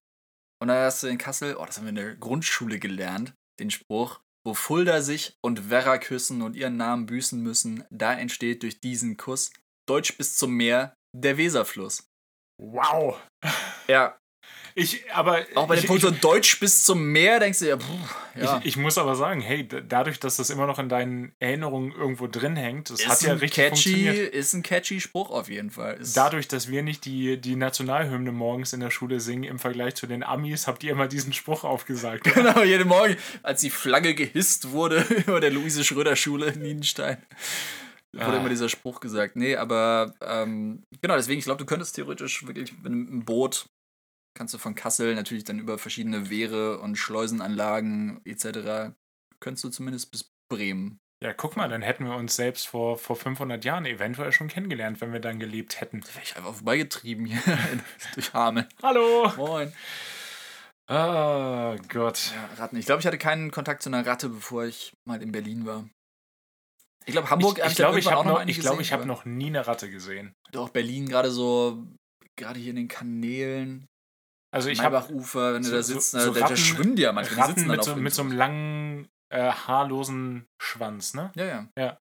[0.62, 3.72] Und da hast du in Kassel, oh, das haben wir in der Grundschule gelernt, den
[3.72, 8.78] Spruch, wo Fulda sich und Werra küssen und ihren Namen büßen müssen, da entsteht durch
[8.78, 9.50] diesen Kuss,
[9.88, 12.08] Deutsch bis zum Meer, der Weserfluss.
[12.60, 13.20] wow!
[13.88, 14.16] Ja,
[14.74, 17.76] Ich, aber auch bei dem ich, Punkt so Deutsch bis zum Meer denkst du ja,
[17.76, 17.84] puh,
[18.40, 18.58] ja.
[18.58, 22.26] ich, ich muss aber sagen, hey, dadurch, dass das immer noch in deinen Erinnerungen irgendwo
[22.26, 24.34] drin hängt, das ist hat ja ein richtig catchy, funktioniert.
[24.34, 25.94] ist ein catchy Spruch auf jeden Fall.
[25.94, 29.94] Ist, Dadurch, dass wir nicht die, die Nationalhymne morgens in der Schule singen, im Vergleich
[29.94, 32.24] zu den Amis, habt ihr immer diesen Spruch aufgesagt.
[32.42, 37.18] Genau, jeden Morgen, als die Flagge gehisst wurde über der Luise Schröder Schule in Nienstein,
[38.12, 38.36] wurde Ah.
[38.38, 39.36] immer dieser Spruch gesagt.
[39.36, 43.66] Nee, aber ähm, genau, deswegen, ich glaube, du könntest theoretisch wirklich mit einem Boot,
[44.34, 48.94] kannst du von Kassel natürlich dann über verschiedene Wehre und Schleusenanlagen etc.,
[49.40, 50.98] könntest du zumindest bis Bremen.
[51.22, 55.00] Ja, guck mal, dann hätten wir uns selbst vor, vor 500 Jahren eventuell schon kennengelernt,
[55.00, 56.00] wenn wir dann gelebt hätten.
[56.00, 57.40] Da wäre ich einfach vorbeigetrieben hier
[58.14, 58.66] durch Hameln.
[58.82, 59.30] Hallo!
[59.36, 59.72] Moin.
[60.88, 62.32] Oh Gott.
[62.34, 62.76] Ja, Ratten.
[62.76, 65.88] Ich glaube, ich hatte keinen Kontakt zu einer Ratte, bevor ich mal in Berlin war.
[67.06, 68.92] Ich glaube, Hamburg ich hab ich glaube, ich habe auch noch, ich glaube, gesehen, ich
[68.92, 70.34] habe aber- noch nie eine Ratte gesehen.
[70.50, 71.84] Doch, Berlin gerade so,
[72.36, 73.86] gerade hier in den Kanälen,
[74.54, 76.56] Also ich habe Maibachufer, wenn du so- da so- sitzt, so da, da, da Ratten-
[76.58, 77.48] schwimmen die ja manchmal.
[77.48, 81.32] Ratten mit so, mit so einem langen, äh, haarlosen Schwanz, ne?
[81.34, 81.98] Ja, ja.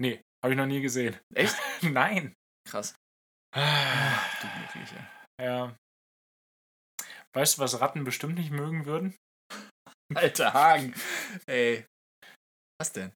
[0.00, 1.16] Nee, habe ich noch nie gesehen.
[1.34, 1.54] Echt?
[1.82, 2.34] Nein.
[2.68, 2.94] Krass.
[3.56, 5.06] Ah, Du Glückliche.
[5.40, 5.76] Ja.
[7.36, 9.16] Weißt du, was Ratten bestimmt nicht mögen würden?
[10.14, 10.94] Alter Hagen.
[11.46, 11.86] Ey.
[12.80, 13.12] Was denn?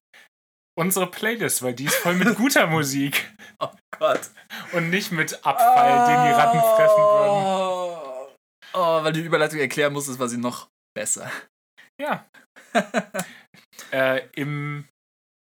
[0.77, 3.29] Unsere Playlist, weil die ist voll mit guter Musik
[3.59, 4.29] Oh Gott.
[4.71, 7.78] und nicht mit Abfall, den die Ratten fressen würden.
[8.73, 11.31] Oh, weil du die Überleitung erklären musstest, war sie noch besser.
[11.99, 12.27] Ja.
[13.91, 14.87] äh, Im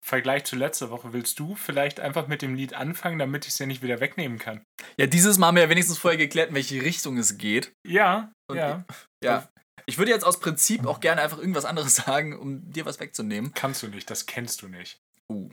[0.04, 3.58] Vergleich zu letzter Woche willst du vielleicht einfach mit dem Lied anfangen, damit ich es
[3.58, 4.62] ja nicht wieder wegnehmen kann.
[4.98, 7.72] Ja, dieses Mal haben wir ja wenigstens vorher geklärt, in welche Richtung es geht.
[7.86, 8.84] Ja, Und ja.
[9.24, 9.48] Ja.
[9.86, 13.52] Ich würde jetzt aus Prinzip auch gerne einfach irgendwas anderes sagen, um dir was wegzunehmen.
[13.54, 14.98] Kannst du nicht, das kennst du nicht.
[15.32, 15.48] Uh.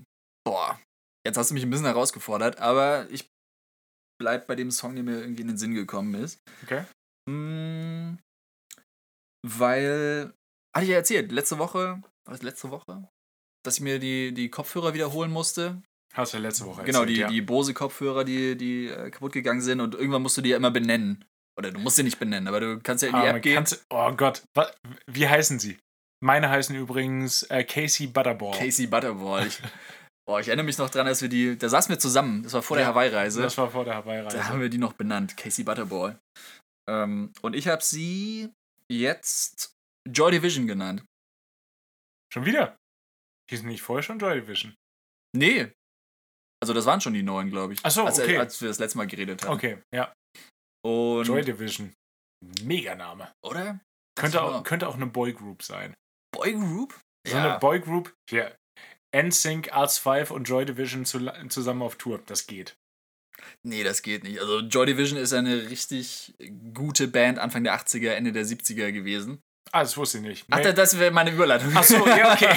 [0.46, 0.80] Boah.
[1.26, 3.30] Jetzt hast du mich ein bisschen herausgefordert, aber ich
[4.20, 6.40] bleib bei dem Song, der mir irgendwie in den Sinn gekommen ist.
[6.64, 6.84] Okay?
[7.30, 8.18] Mm,
[9.48, 10.34] weil,
[10.76, 13.08] hatte ich ja erzählt, letzte Woche, war das letzte Woche?
[13.64, 15.82] Dass ich mir die, die Kopfhörer wiederholen musste.
[16.14, 17.28] Hast du ja letzte Woche genau, erzählt, die, ja.
[17.28, 20.72] die Bose-Kopfhörer, die, die äh, kaputt gegangen sind und irgendwann musst du die ja immer
[20.72, 21.24] benennen.
[21.58, 23.56] Oder du musst sie nicht benennen, aber du kannst ja in die Ah, App gehen.
[23.56, 24.72] kann's- oh Gott, wa-
[25.08, 25.78] wie heißen sie?
[26.24, 28.58] Meine heißen übrigens äh, Casey Butterball.
[28.58, 29.48] Casey Butterball.
[29.48, 29.60] Ich,
[30.28, 32.62] boah, ich erinnere mich noch dran, als wir die, da saßen wir zusammen, das war
[32.62, 33.42] vor der Ja, Hawaii-Reise.
[33.42, 34.38] Das war vor der Hawaii-Reise.
[34.38, 36.20] Da haben wir die noch benannt, Casey Butterball.
[36.92, 38.52] Ähm, und ich habe sie
[38.92, 39.74] jetzt
[40.08, 41.06] Joy Division genannt.
[42.34, 42.78] Schon wieder?
[43.50, 44.76] Hießen nicht vorher schon Joy Division?
[45.36, 45.72] Nee.
[46.62, 47.80] Also das waren schon die neuen, glaube ich.
[47.84, 48.38] Ach so, als, okay.
[48.38, 49.54] als wir das letzte Mal geredet haben.
[49.54, 50.14] Okay, ja.
[50.86, 51.94] Und, Joy Division.
[52.64, 53.32] Meganame.
[53.46, 53.80] oder?
[54.16, 55.94] Könnte Das auch, könnte auch eine Boygroup sein.
[56.34, 57.00] Boy Group?
[57.28, 58.56] So eine Boygroup, hier.
[59.16, 61.20] NSYNC, Arts 5 und Joy Division zu,
[61.50, 62.22] zusammen auf Tour.
[62.26, 62.76] Das geht.
[63.64, 64.40] Nee, das geht nicht.
[64.40, 66.34] Also Joy Division ist eine richtig
[66.74, 69.40] gute Band Anfang der 80er, Ende der 70er gewesen.
[69.72, 70.46] Ah, das wusste ich nicht.
[70.50, 70.64] Ach, Nee.
[70.66, 71.72] da- das wäre meine Überleitung.
[71.76, 72.56] Ach so, ja, okay.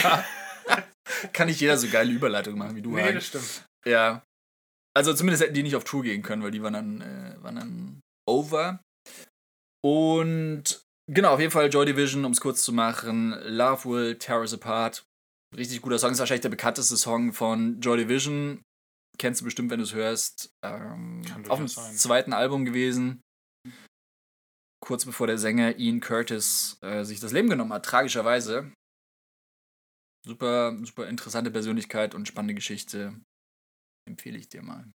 [1.33, 3.15] Kann nicht jeder so geile Überleitung machen wie du, nee, Hagen.
[3.17, 3.65] das stimmt.
[3.87, 4.23] Ja.
[4.97, 7.57] Also zumindest hätten die nicht auf Tour gehen können, weil die waren dann, äh, waren
[7.57, 8.81] dann over.
[9.85, 13.33] Und genau, auf jeden Fall Joy Division, um es kurz zu machen.
[13.45, 15.05] Love Will Tear Us Apart.
[15.57, 16.13] Richtig guter Song.
[16.13, 18.63] Ist wahrscheinlich der bekannteste Song von Joy Division.
[19.19, 20.51] Kennst du bestimmt, wenn du es hörst.
[20.65, 21.95] Ähm, auf dem sein.
[21.95, 23.21] zweiten Album gewesen.
[24.81, 28.73] Kurz bevor der Sänger Ian Curtis äh, sich das Leben genommen hat, tragischerweise.
[30.27, 33.19] Super, super interessante Persönlichkeit und spannende Geschichte.
[34.09, 34.91] Empfehle ich dir mal.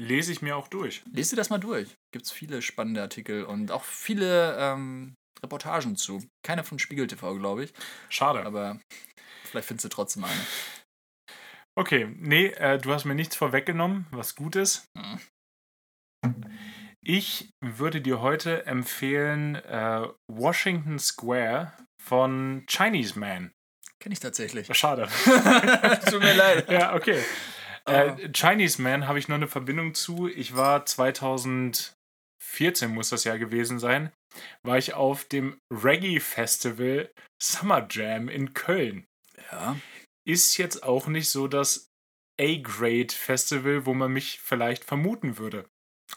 [0.00, 1.02] Lese ich mir auch durch.
[1.12, 1.96] Lies dir das mal durch.
[2.12, 6.24] Gibt es viele spannende Artikel und auch viele ähm, Reportagen zu.
[6.44, 7.72] Keine von Spiegel TV, glaube ich.
[8.08, 8.44] Schade.
[8.44, 8.80] Aber
[9.44, 10.46] vielleicht findest du trotzdem eine.
[11.74, 14.90] Okay, nee, äh, du hast mir nichts vorweggenommen, was gut ist.
[17.04, 23.52] Ich würde dir heute empfehlen äh, Washington Square von Chinese Man.
[23.98, 24.68] Kenne ich tatsächlich.
[24.76, 25.08] Schade.
[26.10, 26.70] Tut mir leid.
[26.70, 27.22] ja, okay.
[27.84, 27.92] Ah.
[27.92, 30.28] Äh, Chinese Man habe ich noch eine Verbindung zu.
[30.28, 31.94] Ich war 2014,
[32.88, 34.12] muss das ja gewesen sein,
[34.62, 37.10] war ich auf dem Reggae Festival
[37.42, 39.06] Summer Jam in Köln.
[39.50, 39.76] Ja.
[40.24, 41.90] Ist jetzt auch nicht so das
[42.40, 45.64] A-Grade Festival, wo man mich vielleicht vermuten würde.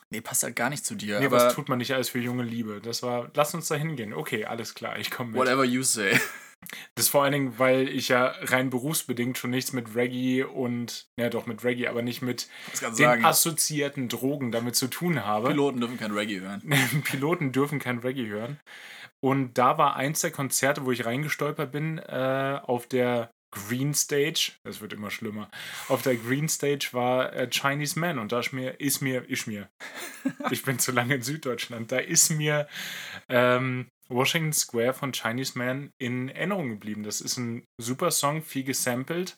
[0.10, 1.20] Nee, passt halt gar nicht zu dir.
[1.20, 2.82] Nee, aber was tut man nicht alles für junge Liebe?
[2.82, 4.14] Das war, lass uns da hingehen.
[4.14, 5.40] Okay, alles klar, ich komme mit.
[5.40, 6.20] whatever you say.
[6.96, 11.30] Das vor allen Dingen, weil ich ja rein berufsbedingt schon nichts mit Reggae und, ja
[11.30, 12.50] doch mit Reggae, aber nicht mit
[12.82, 13.26] den sagen.
[13.26, 15.50] assoziierten Drogen damit zu tun habe.
[15.50, 16.62] Piloten dürfen kein Reggae hören.
[17.04, 18.60] Piloten dürfen kein Reggae hören.
[19.24, 24.52] Und da war eins der Konzerte, wo ich reingestolpert bin, äh, auf der Green Stage,
[24.64, 25.50] das wird immer schlimmer,
[25.88, 29.48] auf der Green Stage war äh, Chinese Man und da ist mir, ist mir, ist
[29.48, 29.70] mir,
[30.52, 32.68] ich bin zu lange in Süddeutschland, da ist mir
[33.30, 37.04] ähm, Washington Square von Chinese Man in Erinnerung geblieben.
[37.04, 39.38] Das ist ein super Song, viel gesampelt.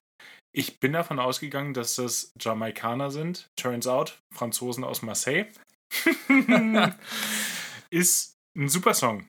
[0.54, 3.48] Ich bin davon ausgegangen, dass das Jamaikaner sind.
[3.56, 5.46] Turns out, Franzosen aus Marseille.
[7.92, 9.28] ist ein super Song.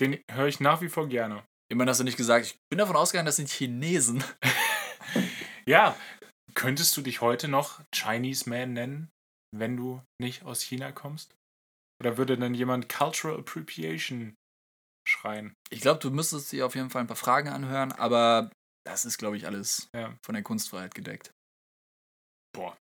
[0.00, 1.44] Den höre ich nach wie vor gerne.
[1.68, 4.22] Immerhin hast du nicht gesagt, ich bin davon ausgegangen, das sind Chinesen.
[5.68, 5.96] Ja,
[6.54, 9.10] könntest du dich heute noch Chinese Man nennen,
[9.52, 11.34] wenn du nicht aus China kommst?
[12.00, 14.36] Oder würde dann jemand Cultural Appropriation
[15.08, 15.54] schreien?
[15.70, 18.52] Ich glaube, du müsstest dir auf jeden Fall ein paar Fragen anhören, aber
[18.86, 20.14] das ist, glaube ich, alles Ja.
[20.24, 21.32] von der Kunstfreiheit gedeckt.
[22.54, 22.76] Boah.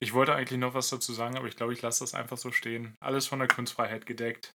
[0.00, 2.50] Ich wollte eigentlich noch was dazu sagen, aber ich glaube, ich lasse das einfach so
[2.50, 2.96] stehen.
[3.00, 4.50] Alles von der Kunstfreiheit gedeckt.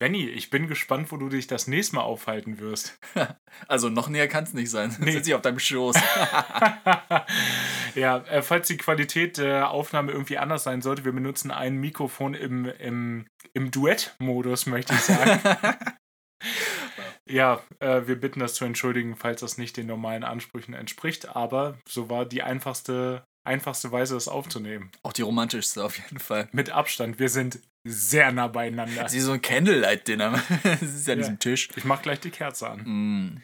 [0.00, 2.98] Benny, ich bin gespannt, wo du dich das nächste Mal aufhalten wirst.
[3.68, 4.94] Also noch näher kann es nicht sein.
[4.98, 5.12] Nee.
[5.12, 5.96] Sitze ich auf deinem Schoß.
[7.94, 12.34] ja, äh, falls die Qualität der Aufnahme irgendwie anders sein sollte, wir benutzen ein Mikrofon
[12.34, 15.40] im, im, im Duett-Modus, möchte ich sagen.
[17.28, 21.78] ja, äh, wir bitten das zu entschuldigen, falls das nicht den normalen Ansprüchen entspricht, aber
[21.88, 24.90] so war die einfachste, einfachste Weise, das aufzunehmen.
[25.02, 26.48] Auch die romantischste auf jeden Fall.
[26.52, 29.02] Mit Abstand, wir sind sehr nah beieinander.
[29.02, 30.42] Das ist so ein Candlelight-Dinner.
[30.62, 31.68] Das ist ja an diesem Tisch.
[31.76, 32.80] Ich mach gleich die Kerze an.
[32.84, 33.42] Mm.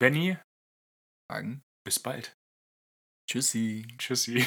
[0.00, 0.38] Benny,
[1.30, 1.62] Fragen.
[1.84, 2.34] bis bald.
[3.30, 3.86] Tschüssi.
[3.98, 4.44] Tschüssi.